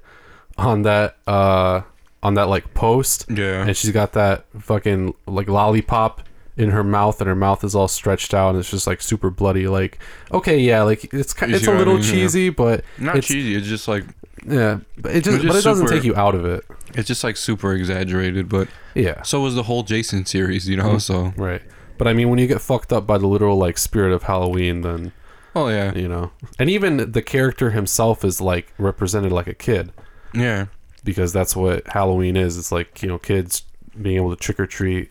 [0.56, 1.82] on that uh
[2.22, 3.66] on that like post yeah.
[3.66, 6.22] and she's got that fucking like lollipop
[6.56, 9.30] in her mouth and her mouth is all stretched out and it's just like super
[9.30, 9.98] bloody like
[10.32, 12.04] okay yeah like it's it's a what I little mean?
[12.04, 12.10] Yeah.
[12.10, 13.54] cheesy but Not cheesy.
[13.56, 14.04] It's just like
[14.46, 16.64] yeah but it just, It's but it just doesn't super- take you out of it.
[16.94, 19.22] It's just like super exaggerated, but yeah.
[19.22, 20.94] so was the whole Jason series, you know.
[20.96, 21.00] Mhm.
[21.00, 21.32] So.
[21.36, 21.62] Right.
[21.98, 24.80] But i mean when you get fucked up by the literal like spirit of halloween
[24.80, 25.12] then
[25.54, 26.32] oh yeah, you know.
[26.58, 29.92] And even the character himself is like represented like a kid.
[30.34, 30.66] Yeah,
[31.04, 32.56] because that's what halloween is.
[32.58, 33.62] It's like you know kids
[34.00, 35.10] being able to trick or treat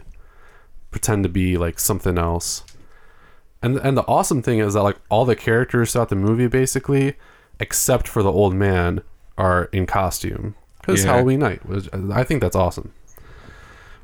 [0.89, 2.63] pretend to be like something else.
[3.61, 7.15] And and the awesome thing is that like all the characters throughout the movie basically
[7.59, 9.01] except for the old man
[9.45, 11.11] are in costume because Yeah.
[11.13, 11.89] halloween night Was,
[12.21, 12.91] i think that's awesome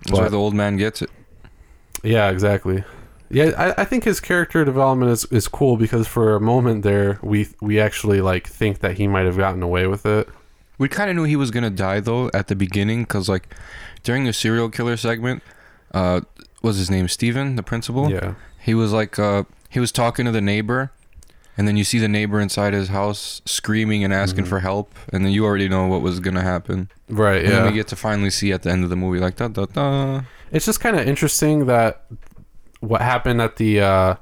[0.06, 1.10] that's where the old man gets it.
[2.04, 2.84] yeah exactly
[3.30, 7.20] yeah I, I think his character development is, is cool because for a moment there
[7.22, 10.28] we we actually like think that he might have gotten away with it
[10.80, 13.46] We kind of knew he was gonna die though at the beginning, cause like
[14.04, 15.42] during the serial killer segment,
[15.94, 16.22] uh,
[16.62, 18.10] was his name Steven, the principal?
[18.12, 18.36] yeah
[18.68, 19.44] He was like, uh,
[19.76, 20.92] he was talking to the neighbor,
[21.58, 24.50] and then you see the neighbor inside his house screaming and asking Mhm.
[24.50, 26.90] for help, and then you already know what was gonna happen.
[27.10, 29.20] right And then yeah we get to finally see at the end of the movie,
[29.20, 30.22] like da da da.
[30.52, 32.04] it's just kind of interesting that
[32.80, 34.16] what happened at the uh,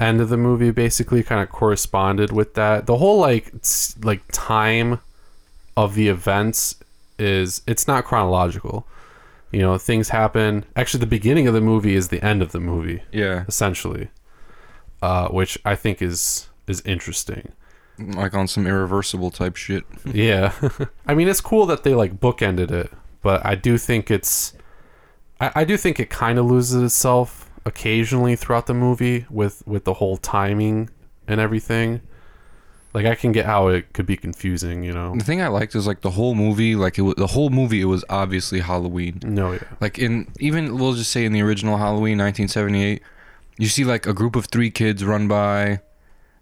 [0.00, 2.86] end of the movie basically kind of corresponded with that.
[2.86, 3.52] The whole like
[4.02, 4.98] like time
[5.76, 6.76] of the events
[7.18, 8.86] is it's not chronological.
[9.52, 10.64] You know, things happen.
[10.74, 14.08] Actually, the beginning of the movie is the end of the movie, Yeah, essentially,
[15.04, 17.52] uh, which I think is is interesting.
[17.98, 19.84] like on some irreversible type shit.
[20.26, 20.52] yeah
[21.06, 22.90] i mean it's cool that they like bookended it
[23.22, 24.52] but i do think it's
[25.44, 27.28] i, I do think it kind of loses itself
[27.64, 30.90] occasionally throughout the movie with with the whole timing
[31.28, 32.00] and everything
[32.94, 35.74] like i can get how it could be confusing you know The thing I liked
[35.76, 37.80] is like the whole movie, like it was the whole movie.
[37.80, 39.14] It was obviously Halloween.
[39.22, 40.12] no yeah Like in
[40.48, 43.02] even we'll just say in the original Halloween 1978,
[43.58, 45.80] you see like a group of three kids run by,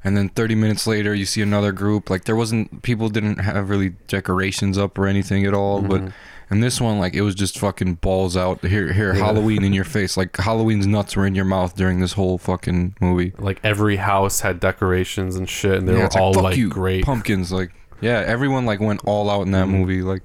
[0.05, 2.11] and then 30 minutes later you see another group.
[2.11, 5.81] Like there wasn't people didn't have really decorations up or anything at all.
[5.83, 6.13] But Mhm.
[6.51, 8.65] in this one, like it was just fucking balls out.
[8.65, 9.25] Here, here, Yeah.
[9.25, 10.17] Halloween in your face.
[10.17, 13.33] Like Halloween's nuts were in your mouth during this whole fucking movie.
[13.39, 16.57] like every house had decorations and shit and they Yeah, were it's like, all like
[16.57, 17.53] you, great pumpkins.
[17.53, 17.71] Like
[18.01, 19.71] yeah, everyone like went all out in that Mhm.
[19.79, 20.03] movie.
[20.03, 20.23] Like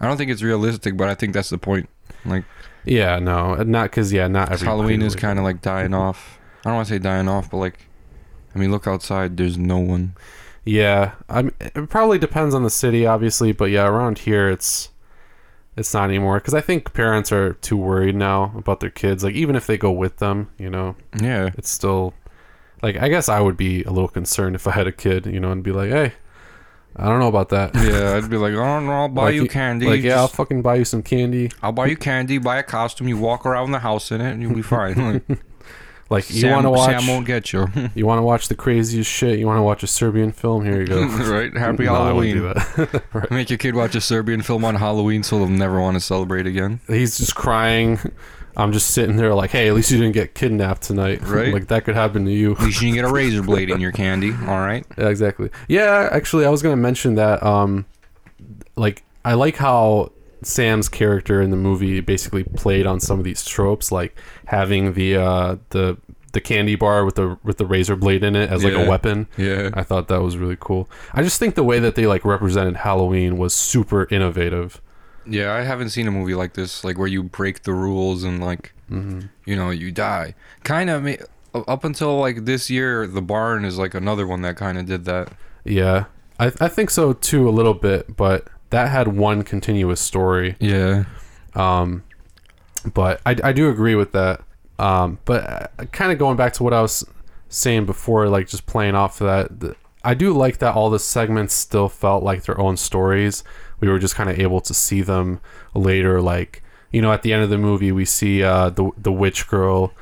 [0.00, 1.88] I don't think it's realistic, but I think that's the point.
[2.24, 2.44] Like
[2.84, 6.38] Yeah, no, uh, not because yeah, not every Halloween is kind of like dying off.
[6.64, 7.78] I don't want to say dying off, but like,
[8.54, 9.36] I mean, look outside.
[9.36, 10.14] There's no one.
[10.64, 11.52] Yeah, I'm.
[11.60, 14.90] It probably depends on the city, obviously, but yeah, around here it's
[15.76, 19.22] it's not anymore because I think parents are too worried now about their kids.
[19.22, 21.50] Like even if they go with them, you know, Yeah.
[21.56, 22.14] it's still
[22.82, 25.40] like I guess I would be a little concerned if I had a kid, you
[25.40, 26.12] know, and be like, hey,
[26.96, 27.74] I don't know about that.
[27.76, 29.86] Yeah, I'd be like, oh no, I'll buy Like, you candy.
[29.86, 31.50] Like yeah, I'll fucking buy you some candy.
[31.62, 33.06] I'll buy you candy, buy a costume.
[33.06, 35.22] You walk around the house in it, and you'll be fine.
[36.10, 37.68] Like, Like you want to watch, Sam won't get you.
[37.94, 39.38] you want to watch the craziest shit.
[39.38, 40.64] You want to watch a Serbian film?
[40.64, 41.04] Here you go.
[41.06, 41.54] right?
[41.54, 42.36] Happy No, Halloween.
[42.36, 43.26] do that.
[43.30, 46.46] Make your kid watch a Serbian film on Halloween, so they'll never want to celebrate
[46.46, 46.80] again.
[46.86, 47.98] He's just crying.
[48.58, 51.20] I'm just sitting there like, hey, at least you didn't get kidnapped tonight.
[51.28, 51.52] Right.
[51.52, 52.52] like that could happen to you.
[52.52, 54.32] At least you can get a razor blade in your candy.
[54.46, 54.84] All right.
[54.96, 55.50] Yeah, exactly.
[55.68, 57.42] Yeah, actually, I was gonna mention that.
[57.42, 57.86] Um,
[58.76, 63.44] like, I like how Sam's character in the movie basically played on some of these
[63.44, 64.16] tropes, like
[64.46, 65.96] having the uh, the
[66.32, 69.28] the candy bar with the with the razor blade in it as like a weapon.
[69.36, 69.70] Yeah.
[69.74, 70.88] I thought that was really cool.
[71.12, 74.80] I just think the way that they like represented Halloween was super innovative.
[75.28, 78.40] Yeah, I haven't seen a movie like this, like where you break the rules and
[78.40, 80.34] like, hmm you know, you die.
[80.64, 81.06] Kind of
[81.54, 85.04] up until like this year, The Barn is like another one that kind of did
[85.04, 85.32] that.
[85.64, 86.06] Yeah,
[86.38, 90.56] I I think so too a little bit, but that had one continuous story.
[90.60, 91.04] Yeah.
[91.54, 92.04] Um,
[92.94, 94.42] but I, I do agree with that.
[94.78, 97.04] Um, but kind of going back to what I was
[97.48, 100.98] saying before, like just playing off of that, th- I do like that all the
[101.00, 103.42] segments still felt like their own stories.
[103.80, 105.40] We were just kind of able to see them
[105.74, 109.12] later, like you know, at the end of the movie, we see uh, the the
[109.12, 109.92] witch girl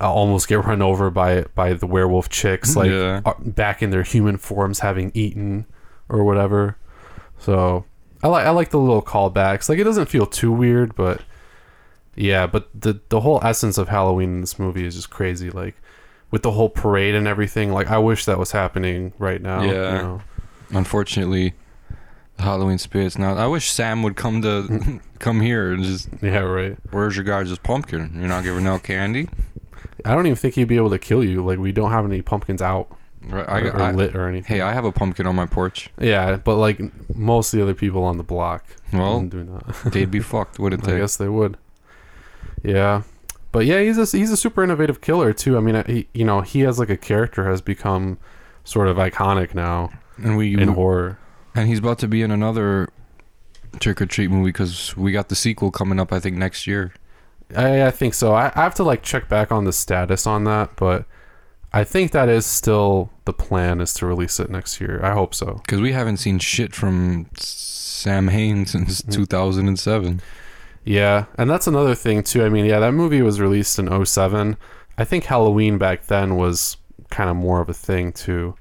[0.00, 3.20] uh, almost get run over by by the werewolf chicks, like Yeah.
[3.24, 5.66] uh, back in their human forms, having eaten
[6.08, 6.76] or whatever.
[7.38, 7.84] So
[8.22, 9.68] I like I like the little callbacks.
[9.68, 11.20] Like it doesn't feel too weird, but
[12.16, 15.50] yeah, but the the whole essence of Halloween in this movie is just crazy.
[15.50, 15.76] Like
[16.30, 17.72] with the whole parade and everything.
[17.72, 19.62] Like I wish that was happening right now.
[19.62, 19.90] you Yeah.
[20.00, 20.20] know?
[20.70, 21.52] Unfortunately,
[22.38, 23.36] Halloween spirit's not.
[23.38, 26.08] I wish Sam would come to come here and just.
[26.20, 26.40] Yeah.
[26.40, 26.76] Right.
[26.90, 28.12] Where's your guys' pumpkin?
[28.18, 29.28] You're not giving out candy.
[30.04, 31.44] I don't even think he'd be able to kill you.
[31.44, 32.88] Like we don't have any pumpkins out
[33.24, 33.44] Right.
[33.46, 34.56] or, I, or I, lit or anything.
[34.56, 35.90] hey, I have a pumpkin on my porch.
[36.00, 36.80] Yeah, but like
[37.16, 39.92] most of the other people on the block Well, wouldn't do that.
[39.92, 40.98] they'd be fucked, wouldn't I they?
[40.98, 41.56] guess they would.
[42.64, 43.02] Yeah,
[43.52, 45.56] but yeah, he's a he's a super innovative killer too.
[45.56, 48.18] I mean, he, you know, he has like a character has become
[48.64, 51.18] sort of iconic now And we in horror.
[51.54, 52.88] And he's about to be in another
[53.80, 56.12] trick or treat movie because we got the sequel coming up.
[56.12, 56.92] I think next year.
[57.56, 58.32] I, I think so.
[58.34, 61.04] I, I have to like check back on the status on that, but
[61.72, 65.00] I think that is still the plan is to release it next year.
[65.02, 65.60] I hope so.
[65.64, 69.12] Because we haven't seen shit from Sam Hain since Mhm.
[69.12, 70.20] 2007.
[70.84, 72.44] Yeah, and that's another thing too.
[72.44, 74.56] I mean, yeah, that movie was released in 07.
[74.98, 76.76] I think Halloween back then was
[77.10, 78.54] kind of more of a thing too.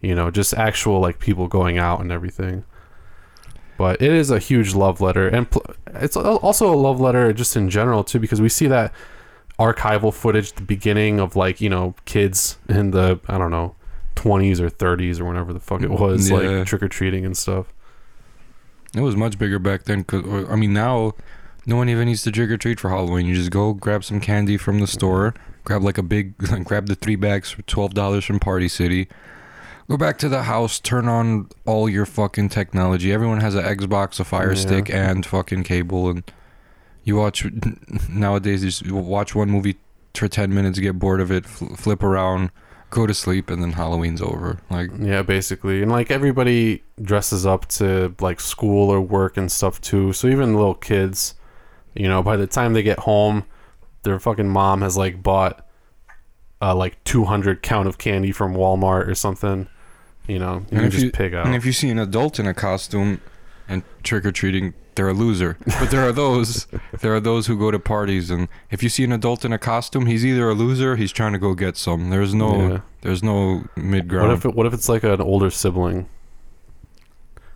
[0.00, 2.64] You know, just actual like people going out and everything.
[3.78, 7.56] But it is a huge love letter and pl- it's also a love letter just
[7.56, 8.92] in general too because we see that
[9.58, 13.74] archival footage at the beginning of like, you know, kids in the I don't know,
[14.16, 16.36] 20s or 30s or whenever the fuck it mm, was Yeah.
[16.36, 17.72] like trick or treating and stuff.
[18.94, 20.04] It was much bigger back then.
[20.04, 21.12] Cause I mean, now
[21.66, 23.26] no one even needs to trick or treat for Halloween.
[23.26, 26.94] You just go grab some candy from the store, grab like a big, grab the
[26.94, 29.08] three bags for twelve dollars from Party City.
[29.88, 33.12] Go back to the house, turn on all your fucking technology.
[33.12, 34.58] Everyone has an Xbox, a Fire Yeah.
[34.60, 36.10] Stick, and fucking cable.
[36.10, 36.24] And
[37.04, 37.46] you watch
[38.08, 38.64] nowadays.
[38.64, 39.76] You just watch one movie
[40.14, 42.50] for ten minutes, get bored of it, fl- flip around,
[42.90, 44.58] go to sleep, and then Halloween's over.
[44.70, 45.82] Like Yeah, basically.
[45.82, 50.12] And like everybody dresses up to like school or work and stuff too.
[50.12, 51.34] So even little kids,
[51.94, 53.44] you know, by the time they get home,
[54.02, 55.64] their fucking mom has like bought
[56.60, 59.68] uh like 200 count of candy from Walmart or something.
[60.28, 61.46] You know, you And can if just you- pick out.
[61.46, 63.20] And if you see an adult in a costume
[63.68, 65.56] and trick or treating, they're a loser.
[65.78, 66.66] But there are those,
[67.00, 69.58] there are those who go to parties, and if you see an adult in a
[69.58, 72.10] costume, he's either a loser, or he's trying to go get some.
[72.10, 72.80] There's no, Yeah.
[73.02, 74.28] there's no mid ground.
[74.28, 76.08] What if it, what if it's like an older sibling?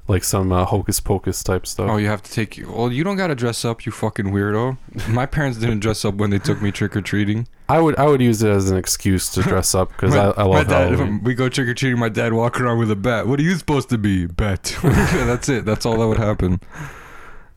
[0.08, 1.88] Like some uh, hocus pocus type stuff.
[1.88, 2.60] Oh, you have to take.
[2.66, 4.76] Well, you don't gotta dress up, you fucking weirdo.
[5.08, 7.46] My parents didn't dress up when they took me trick or treating.
[7.68, 10.42] I would I would use it as an excuse to dress up because I, I
[10.42, 11.20] love dad, Halloween.
[11.24, 11.98] We go trick or treating.
[11.98, 13.28] My dad walk around with a bat.
[13.28, 14.26] What are you supposed to be?
[14.26, 14.76] bat?
[14.82, 15.64] That's it.
[15.64, 16.60] That's all that would happen.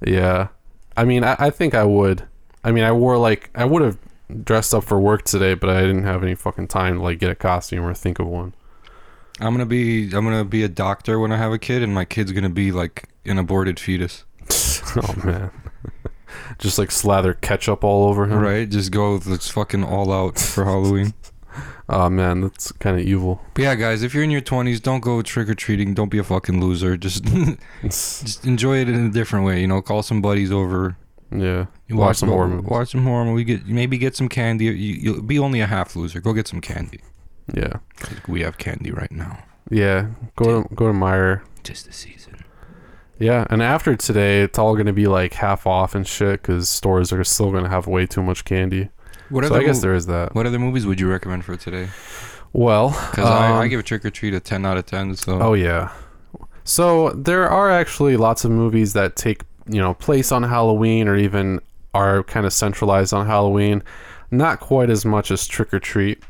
[0.05, 0.49] Yeah.
[0.95, 2.23] I mean, I, I think I would.
[2.63, 3.97] I mean, I wore like I would have
[4.43, 7.31] dressed up for work today, but I didn't have any fucking time to like get
[7.31, 8.53] a costume or think of one.
[9.39, 12.05] I'm gonna be I'm gonna be a doctor when I have a kid, and my
[12.05, 14.25] kid's gonna be like an aborted fetus.
[14.95, 15.49] Oh man.
[16.59, 18.37] Just like slather ketchup all over him.
[18.39, 18.69] right?
[18.69, 19.19] Just go.
[19.25, 21.13] Let's fucking all out for Halloween.
[21.89, 23.41] Oh man, that's kind of evil.
[23.55, 25.93] But yeah, guys, if you're in your 20s, don't go trick or treating.
[25.95, 26.95] Don't be a fucking loser.
[26.97, 27.23] Just
[27.81, 29.61] just enjoy it in a different way.
[29.61, 30.95] You know, call some buddies over.
[31.31, 31.65] yeah.
[31.87, 32.69] You Watch some horror movies.
[32.69, 33.43] Watch some horror movie.
[33.45, 34.65] Get maybe get some candy.
[34.65, 36.21] You, you'll be only a half loser.
[36.21, 36.99] Go get some candy.
[37.53, 37.77] Yeah.
[38.27, 39.43] We have candy right now.
[39.69, 40.07] Yeah.
[40.35, 41.41] Go to go to Meijer.
[41.63, 42.43] Just the season.
[43.19, 47.13] Yeah, and after today, it's all gonna be like half off and shit because stores
[47.13, 48.89] are still gonna have way too much candy.
[49.29, 50.35] What so I guess mov- there is that.
[50.35, 51.89] What other movies would you recommend for today?
[52.51, 55.15] Well, Because I, I um, give Trick 'r Treat a 10 out of 10.
[55.15, 55.91] So Oh yeah.
[56.63, 61.15] So there are actually lots of movies that take you know place on Halloween or
[61.15, 61.61] even
[61.93, 63.83] are kind of centralized on Halloween.
[64.31, 66.21] Not quite as much as Trick 'r Treat,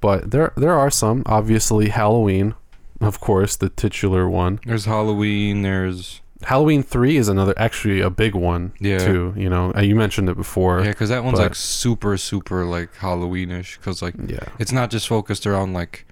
[0.00, 1.22] but there there are some.
[1.26, 2.54] Obviously, Halloween,
[3.00, 4.60] of course, the titular one.
[4.64, 5.62] there's Halloween.
[5.62, 8.98] There's Halloween three is another actually a big one Yeah.
[8.98, 9.34] too.
[9.36, 10.80] You know, uh, you mentioned it before.
[10.80, 13.76] yeah, because that one's but- like super super like Halloweenish.
[13.78, 14.38] Because like Yeah.
[14.58, 16.06] it's not just focused around like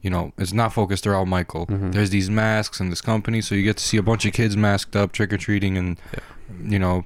[0.00, 1.92] you know it's not focused around michael Mhm.
[1.92, 4.56] there's these masks and this company so you get to see a bunch of kids
[4.56, 5.98] masked up trick-or-treating and
[6.64, 7.04] you know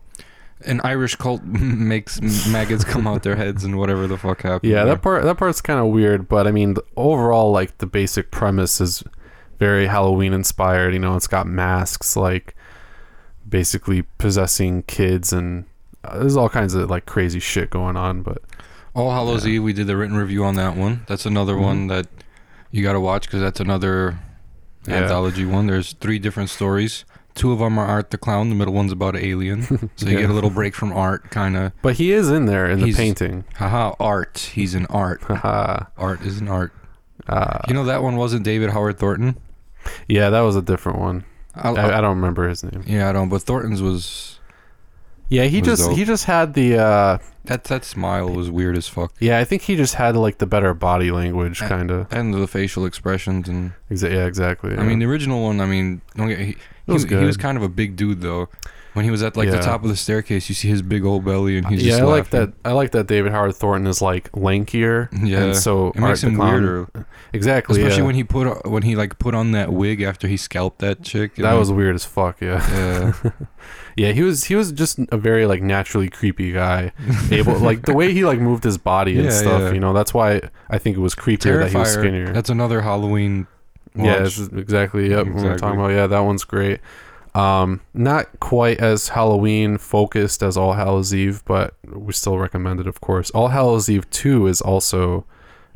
[0.64, 4.70] an irish cult makes maggots come out their heads and whatever the fuck happened.
[4.72, 4.94] Yeah, there.
[4.94, 8.81] that part that part's kind of weird, but I mean, overall, like the basic premise
[8.81, 9.03] is
[9.59, 10.92] very Halloween inspired.
[10.92, 12.55] You know, it's got masks, like
[13.48, 15.64] basically possessing kids, and
[16.05, 18.22] uh, there's all kinds of like crazy shit going on.
[18.22, 18.38] But
[18.94, 21.61] all hallows eve we did the written review on that one that's another Mhm.
[21.62, 22.07] one that
[22.70, 24.18] you gotta watch because that's another
[24.87, 24.96] Yeah.
[24.96, 28.75] anthology one there's three different stories two of them are art the clown the middle
[28.75, 29.62] one's about an alien
[29.97, 30.21] so you Yeah.
[30.23, 32.92] get a little break from art kind of but he is in there in the
[32.92, 33.45] painting.
[33.57, 35.85] haha art he's an art Haha.
[35.97, 36.73] art is an art
[37.29, 39.37] uh, You know that one wasn't David Howard Thornton.
[40.09, 41.25] yeah, that was a different one.
[41.55, 42.83] I, I, I don't remember his name.
[42.87, 43.29] yeah, I don't.
[43.29, 44.38] But Thornton's was
[45.29, 45.97] Yeah, he Was just dope.
[45.99, 46.79] he just had the.
[46.79, 50.38] uh that that smile was weird as fuck, Yeah, I think he just had like
[50.38, 52.07] the better body language, kind of.
[52.12, 54.77] and the facial expressions and Exa- yeah, exactly.
[54.77, 55.61] I mean the original one.
[55.61, 58.49] I mean, don't get he, he, was he was kind of a big dude though.
[58.95, 59.62] When he was at like the Yeah.
[59.62, 62.05] top of the staircase, you see his big old belly, and he's yeah, just I
[62.05, 62.53] like laughing.
[62.62, 62.68] that.
[62.68, 65.09] I like that David Howard Thornton is like lankier.
[65.27, 67.79] Yeah, and so it makes Art the him Clown- weirder, Exactly.
[67.81, 68.07] especially yeah.
[68.07, 71.37] when he put when he like put on that wig after he scalped that chick.
[71.37, 72.38] that was weird as fuck.
[72.42, 72.61] Yeah,
[73.25, 73.31] yeah,
[73.97, 74.12] yeah.
[74.12, 76.92] He was he was just a very like naturally creepy guy.
[77.31, 79.61] Able like the way he like moved his body and Yeah, stuff.
[79.62, 79.73] yeah.
[79.73, 82.31] You know, that's why I think it was creepier that he was skinnier.
[82.35, 83.47] That's another Halloween.
[83.94, 84.37] Yeah, watch.
[84.37, 85.11] that's exactly.
[85.11, 85.88] Yep, we we're talking about.
[85.92, 86.81] Yeah, that one's great.
[87.35, 92.87] Um, not quite as Halloween focused as All Hallows Eve, but we still recommend it,
[92.87, 93.31] of course.
[93.31, 95.24] All Hallows Eve Two is also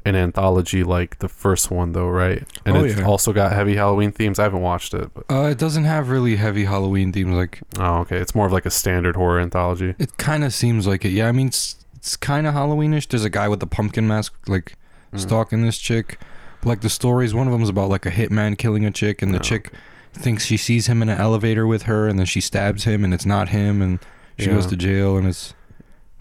[0.05, 2.44] an anthology like the first one, though, right?
[2.64, 3.05] And Oh, it's yeah.
[3.07, 4.38] also got heavy Halloween themes.
[4.38, 7.35] I haven't watched it, but Uh, it doesn't have really heavy Halloween themes.
[7.35, 8.18] Like oh, okay.
[8.18, 9.94] It's more of like a standard horror anthology.
[9.98, 11.11] it kind of seems like it.
[11.11, 13.09] Yeah, I mean it's, it's kind of Halloweenish.
[13.09, 14.74] There's a guy with a pumpkin mask like
[15.14, 15.20] Mm.
[15.20, 16.18] stalking this chick.
[16.66, 19.38] Like the stories, one of them's about like a hitman killing a chick, and the
[19.38, 19.72] chick
[20.12, 23.14] thinks she sees him in an elevator with her, and then she stabs him, and
[23.14, 23.98] it's not him, and
[24.38, 25.55] she goes to jail, and it's.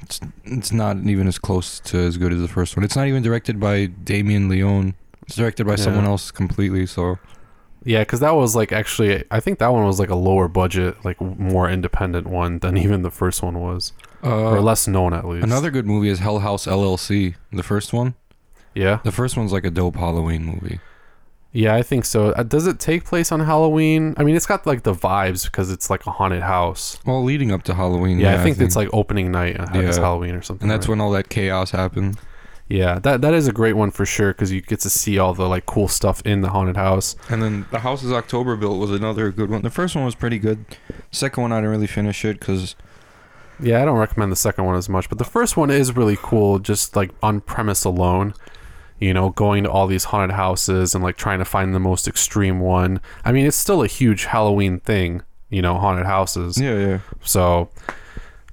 [0.02, 2.84] It's, it's not even as close to as good as the first one.
[2.84, 4.94] It's not even directed by Damien Leone.
[5.26, 5.78] It's directed by Yeah.
[5.78, 6.86] someone else completely.
[6.86, 7.18] So
[7.84, 11.04] Yeah, because that was like actually, I think that one was like a lower budget,
[11.04, 15.26] like more independent one than even the first one was, or uh, less known at
[15.28, 15.44] least.
[15.44, 17.34] another good movie is Hell House LLC.
[17.52, 18.14] The first one.
[18.76, 20.80] Yeah, The first one's like a dope Halloween movie.
[21.54, 22.32] Yeah, I think so.
[22.34, 24.14] Uh, does it take place on Halloween?
[24.18, 27.00] I mean, it's got like the vibes because it's like a haunted house.
[27.06, 28.20] Well, leading up to Halloween.
[28.20, 30.04] Yeah, I, think it's like opening night uh, it's Yeah.
[30.04, 30.66] Halloween or something.
[30.66, 30.92] and that's right?
[30.92, 32.18] when all that chaos happened.
[32.68, 35.34] Yeah, that that is a great one for sure because you get to see all
[35.34, 37.16] the like cool stuff in the haunted house.
[37.30, 39.62] And then the Houses October Built was another good one.
[39.62, 40.66] The first one was pretty good.
[41.12, 42.76] Second one I didn't really finish it because
[43.62, 46.18] Yeah, I don't recommend the second one as much, but the first one is really
[46.22, 46.60] cool.
[46.60, 48.34] Just like on premise alone,
[49.00, 52.08] you know, going to all these haunted houses and like trying to find the most
[52.08, 53.02] extreme one.
[53.24, 56.60] I mean, it's still a huge Halloween thing, you know, haunted houses.
[56.60, 57.00] yeah, yeah.
[57.24, 57.70] So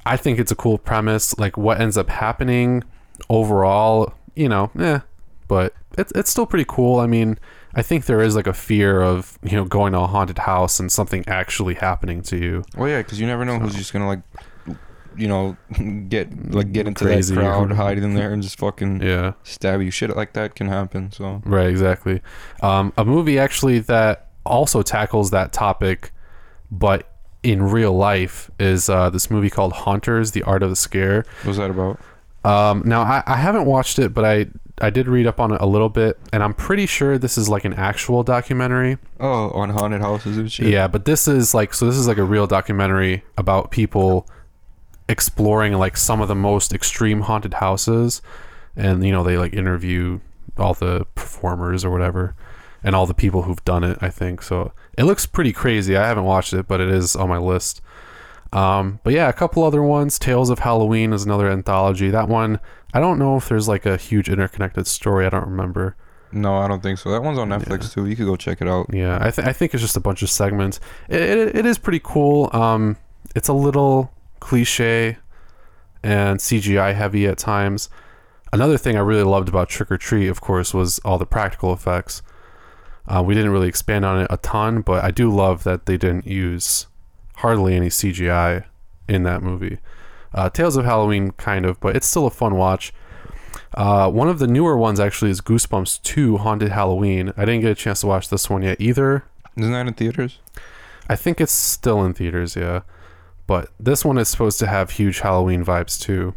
[0.04, 1.38] I think it's a cool premise.
[1.38, 2.82] Like what ends up happening
[3.28, 5.00] overall, you know, eh.
[5.48, 6.98] But it's it's still pretty cool.
[6.98, 7.38] I mean,
[7.74, 10.80] I think there is like a fear of you know going to a haunted house
[10.80, 12.64] and something actually happening to you.
[12.76, 14.20] Well, yeah, because you never know who's just gonna like,
[15.16, 15.56] you know,
[16.08, 17.34] get like get into Crazy.
[17.34, 19.90] that crowd, hide in there, and just fucking Yeah, stab you.
[19.90, 21.12] Shit like that can happen.
[21.12, 22.20] So right, exactly.
[22.62, 26.12] Um, a movie actually that also tackles that topic,
[26.70, 27.08] but
[27.42, 31.24] in real life is uh, this movie called Haunters: The Art of the Scare.
[31.44, 32.00] what's that about?
[32.44, 34.46] Um, now I, I haven't watched it, but I
[34.80, 37.48] I did read up on it a little bit, and I'm pretty sure this is
[37.48, 38.98] like an actual documentary.
[39.20, 40.66] Oh, on haunted houses and shit.
[40.66, 41.86] Yeah, but this is like so.
[41.86, 44.26] This is like a real documentary about people
[45.08, 48.22] exploring like some of the most extreme haunted houses,
[48.76, 50.20] and you know they like interview
[50.58, 52.34] all the performers or whatever,
[52.82, 53.98] and all the people who've done it.
[54.00, 54.72] I think so.
[54.98, 55.96] It looks pretty crazy.
[55.96, 57.80] I haven't watched it, but it is on my list.
[58.52, 60.18] Um, but yeah, a couple other ones.
[60.18, 62.10] Tales of Halloween is another anthology.
[62.10, 62.60] That one,
[62.92, 65.24] I don't know if there's like a huge interconnected story.
[65.24, 65.96] I don't remember.
[66.32, 67.10] No, I don't think so.
[67.10, 68.06] That one's on Netflix too.
[68.06, 68.86] You could go check it out.
[68.92, 70.80] Yeah, I, th- I think it's just a bunch of segments.
[71.08, 72.48] It, it, it is pretty cool.
[72.52, 72.96] Um,
[73.34, 74.12] it's a little
[74.42, 75.18] cliche
[76.02, 77.88] and CGI heavy at times.
[78.52, 81.72] Another thing I really loved about Trick 'r Treat, of course, was all the practical
[81.72, 82.22] effects.
[83.06, 85.96] Uh, we didn't really expand on it a ton, but I do love that they
[85.96, 86.88] didn't use
[87.36, 88.64] hardly any CGI
[89.08, 89.78] in that movie.
[90.34, 92.92] Uh, Tales of Halloween, kind of, but it's still a fun watch.
[93.74, 97.32] Uh, one of the newer ones actually is Goosebumps 2 Haunted Halloween.
[97.36, 99.24] I didn't get a chance to watch this one yet either.
[99.56, 100.40] Isn't that in theaters?
[101.08, 102.80] I think it's still in theaters, yeah.
[103.46, 106.34] But this one is supposed to have huge Halloween vibes too.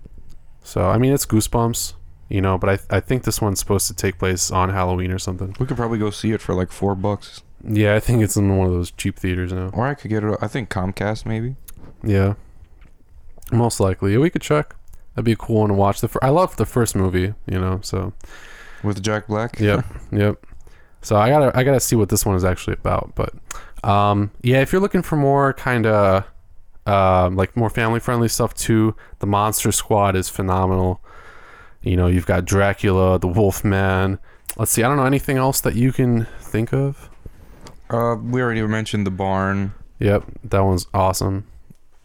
[0.64, 1.93] So, I mean, it's Goosebumps,
[2.30, 5.20] you know, but I, I think this one's supposed to take place on Halloween or
[5.20, 5.56] something.
[5.60, 7.43] We could probably go see it for like four bucks.
[7.64, 9.70] Yeah, I think it's in one of those cheap theaters now.
[9.74, 10.38] Or I could get it.
[10.41, 11.56] I think Comcast maybe.
[12.03, 12.34] Yeah.
[13.51, 14.14] Most likely.
[14.14, 14.76] Yeah, we could check.
[15.14, 16.01] That'd be a cool one to watch.
[16.01, 18.14] The fir- I love the first movie, you know, so.
[18.84, 19.60] With Jack Black.
[19.60, 20.45] Yep, yep.
[21.01, 23.14] So I gotta I gotta see what this one is actually about.
[23.16, 23.34] But
[23.88, 26.26] um, yeah, if you're looking for more kind of
[26.86, 31.01] um, like more family friendly stuff too, the Monster Squad is phenomenal.
[31.81, 34.19] You know, you've got Dracula, the Wolfman.
[34.57, 37.09] Let's see, I don't know anything else that you can think of.
[37.89, 39.73] Uh, we already mentioned the barn.
[39.99, 41.45] Yep, that one's awesome.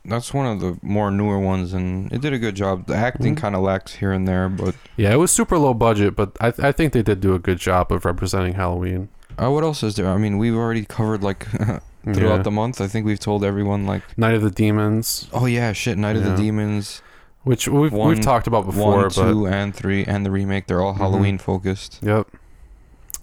[0.04, 2.86] That's one of the more newer ones, and it did a good job.
[2.86, 3.38] The acting Mhm.
[3.40, 6.52] kind of lacks here and there, but Yeah, it was super low budget, but I,
[6.58, 9.08] I think they did do a good job of representing Halloween.
[9.42, 10.08] uh, what else is there?
[10.08, 11.46] I mean, we've already covered like
[12.04, 12.42] throughout Yeah.
[12.42, 12.80] the month.
[12.80, 16.24] I think we've told everyone like, Night of the Demons, oh yeah, shit, Night of
[16.24, 17.02] the Demons,
[17.44, 20.66] which we've, One- we've talked about before, one, but two, and three, and the remake.
[20.66, 20.98] They're all Mhm.
[20.98, 21.98] Halloween focused.
[22.02, 22.28] Yep.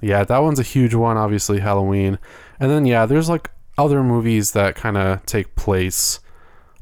[0.02, 2.20] Yeah, that one's a huge one, obviously Halloween.
[2.60, 6.20] And then yeah, there's like other movies that kind of take place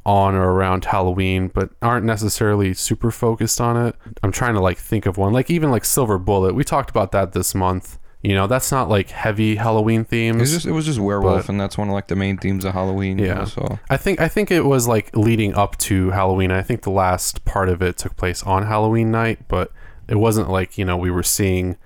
[0.06, 3.96] on or around Halloween but aren't necessarily super focused on it.
[4.22, 5.34] I'm trying to like think of one.
[5.34, 6.54] Like even like Silver Bullet.
[6.56, 7.98] We talked about that this month.
[8.28, 10.40] You know, that's not like heavy Halloween It themes.
[10.42, 12.66] was just it was just werewolf, but- and that's one of like the main themes
[12.66, 13.20] of Halloween.
[13.20, 13.46] Yeah.
[13.46, 16.52] so I think I think it was like leading up to Halloween.
[16.52, 19.72] I think the last part of it took place on Halloween night, but
[20.08, 21.78] it wasn't like, you know, we were seeing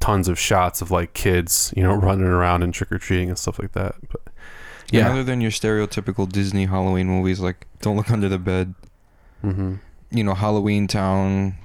[0.00, 3.38] tons of shots of like kids, you know, running around and trick or treating and
[3.38, 3.94] stuff like that.
[4.10, 4.20] But
[4.90, 5.06] yeah.
[5.06, 5.10] yeah.
[5.12, 8.74] Other than your stereotypical Disney Halloween movies, like Don't Look Under the Bed,
[9.40, 9.76] hmm
[10.10, 11.56] you know, Halloween Town,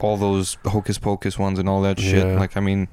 [0.00, 2.26] all those Hocus Pocus ones and all that shit.
[2.26, 2.38] Yeah.
[2.38, 2.88] Like, I mean,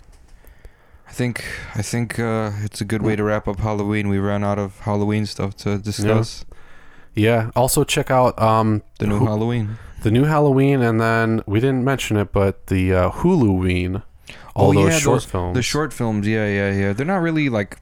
[1.07, 1.43] I think
[1.75, 4.09] I think uh, it's a good way to wrap up Halloween.
[4.09, 6.45] We ran out of Halloween stuff to discuss.
[7.15, 7.49] Yeah.
[7.55, 9.77] Also check out um The new Who- Halloween.
[10.03, 14.03] the new Halloween and then we didn't mention it, but the uh Huluween.
[14.55, 15.55] All Oh, those yeah, short those- films.
[15.55, 16.93] The short films, yeah, yeah, yeah.
[16.93, 17.79] They're not really like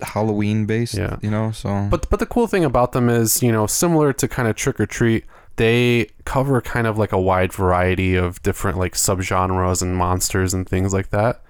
[0.00, 1.16] Halloween based, Yeah.
[1.22, 1.52] you know.
[1.52, 4.56] So, But but the cool thing about them is, you know, similar to kind of
[4.56, 5.24] Trick 'r Treat,
[5.56, 10.68] they cover kind of like a wide variety of different like subgenres and monsters and
[10.68, 11.40] things like that.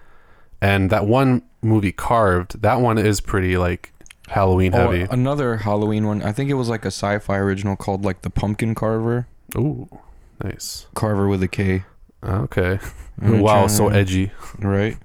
[0.63, 3.93] And that one movie Carved, that one is pretty like
[4.29, 5.09] Halloween oh, heavy.
[5.11, 6.23] another Halloween one.
[6.23, 9.27] I think it was like a sci-fi original called like the Pumpkin Karver.
[9.57, 9.89] Ooh,
[10.43, 10.87] nice.
[10.95, 11.85] Carver with a K.
[12.25, 12.79] Okay.
[13.21, 14.33] Wow, so edgy.
[14.59, 14.97] right?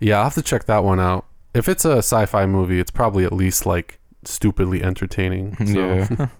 [0.00, 1.26] Yeah, I'll have to check that one out.
[1.54, 5.56] If it's a sci-fi movie, it's probably at least like stupidly entertaining.
[5.66, 5.78] So.
[5.78, 6.28] Yeah.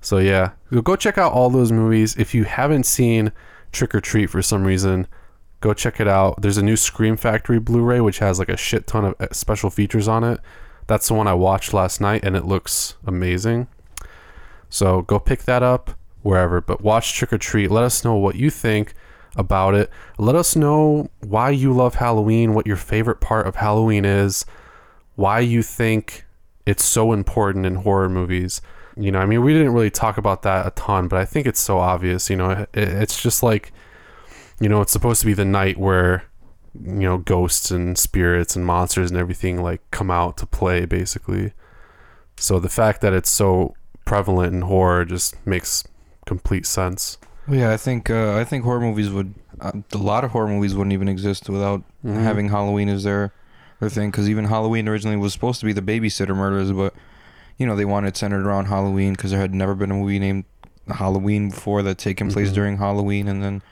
[0.00, 0.52] So yeah,
[0.84, 2.14] go check out all those movies.
[2.16, 3.32] If you haven't seen
[3.72, 5.08] Trick 'r Treat for some reason,
[5.60, 6.40] go check it out.
[6.42, 9.70] There's a new Scream Factory Blu-ray which has like a shit ton of uh, special
[9.70, 10.40] features on it.
[10.86, 13.68] That's the one I watched last night and it looks amazing.
[14.68, 15.90] So go pick that up
[16.22, 17.70] wherever, but watch Trick 'r Treat.
[17.70, 18.94] Let us know what you think
[19.36, 19.90] about it.
[20.18, 24.44] Let us know why you love Halloween, what your favorite part of Halloween is,
[25.14, 26.24] why you think
[26.64, 28.60] it's so important in horror movies.
[28.96, 31.46] You know, I mean, we didn't really talk about that a ton, but I think
[31.46, 32.30] it's so obvious.
[32.30, 33.72] You know, it, it's just like,
[34.60, 36.24] you know, it's supposed to be the night where,
[36.74, 41.52] you know, ghosts and spirits and monsters and everything like come out to play, basically.
[42.36, 45.84] So the fact that it's so prevalent in horror just makes
[46.26, 47.18] complete sense.
[47.48, 50.48] Well, yeah, I think uh, I think horror movies would uh, a lot of horror
[50.48, 52.22] movies wouldn't even exist without Mhm.
[52.22, 53.32] having Halloween as their
[53.80, 54.10] their thing.
[54.10, 56.92] Because even Halloween originally was supposed to be the babysitter murders, but
[57.56, 60.44] you know they wanted centered around Halloween because there had never been a movie named
[60.88, 62.54] Halloween before that taken place Mhm.
[62.54, 63.28] during Halloween.
[63.28, 63.62] And then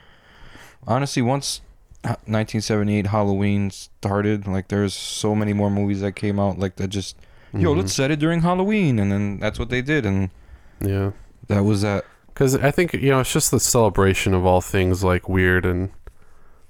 [0.86, 1.60] honestly, once
[2.02, 4.46] 1978 Halloween started.
[4.46, 7.16] Like there's so many more movies that came out like that just
[7.52, 7.78] yo, Mhm.
[7.78, 10.30] let's set it during Halloween and then that's what they did and
[10.80, 11.12] Yeah.
[11.48, 15.04] that was that Because I think, you know, it's just the celebration of all things
[15.04, 15.90] like weird and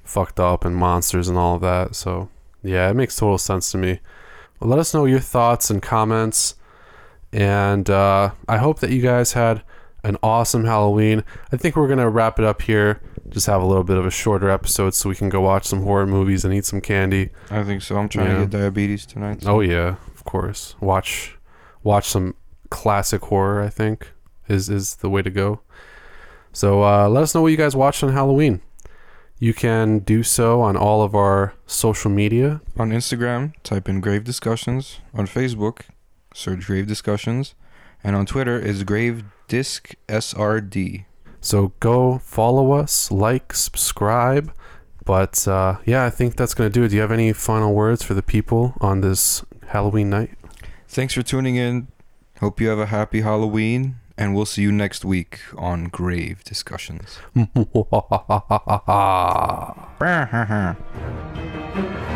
[0.04, 1.96] fucked up and monsters and all of that.
[1.96, 2.28] So,
[2.62, 4.00] yeah, it makes total sense to me.
[4.60, 6.54] Well, let us know your thoughts and comments.
[7.32, 9.62] And uh, I hope that you guys had
[10.04, 11.24] an awesome Halloween.
[11.50, 13.00] I think we're going to wrap it up here.
[13.30, 15.82] Just have a little bit of a shorter episode so we can go watch some
[15.82, 17.30] horror movies and eat some candy.
[17.50, 17.96] I think so.
[17.96, 18.34] I'm trying Yeah.
[18.34, 19.42] to get diabetes tonight.
[19.42, 20.76] so- Oh yeah, of course.
[20.80, 21.36] Watch
[21.82, 22.34] watch some
[22.70, 24.12] classic horror, I think
[24.48, 25.60] is is the way to go.
[26.52, 28.60] So uh, let us know what you guys watched on Halloween.
[29.40, 32.60] You can do so on all of our social media.
[32.78, 35.00] On Instagram, type in Grave Discussions.
[35.12, 35.80] On Facebook,
[36.32, 37.54] search Grave Discussions.
[38.04, 41.06] And on Twitter is Grave Disc SRD.
[41.44, 44.52] So go follow us, like, subscribe.
[45.04, 46.88] But uh, yeah, I think that's gonna do it.
[46.88, 50.30] Do you have any final words for the people on this Halloween night?
[50.88, 51.88] Thanks for tuning in.
[52.40, 53.96] Hope you have a happy Halloween.
[54.16, 57.18] And we'll see you next week on Grave Discussions.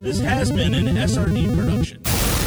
[0.00, 2.37] This has been an SRD production.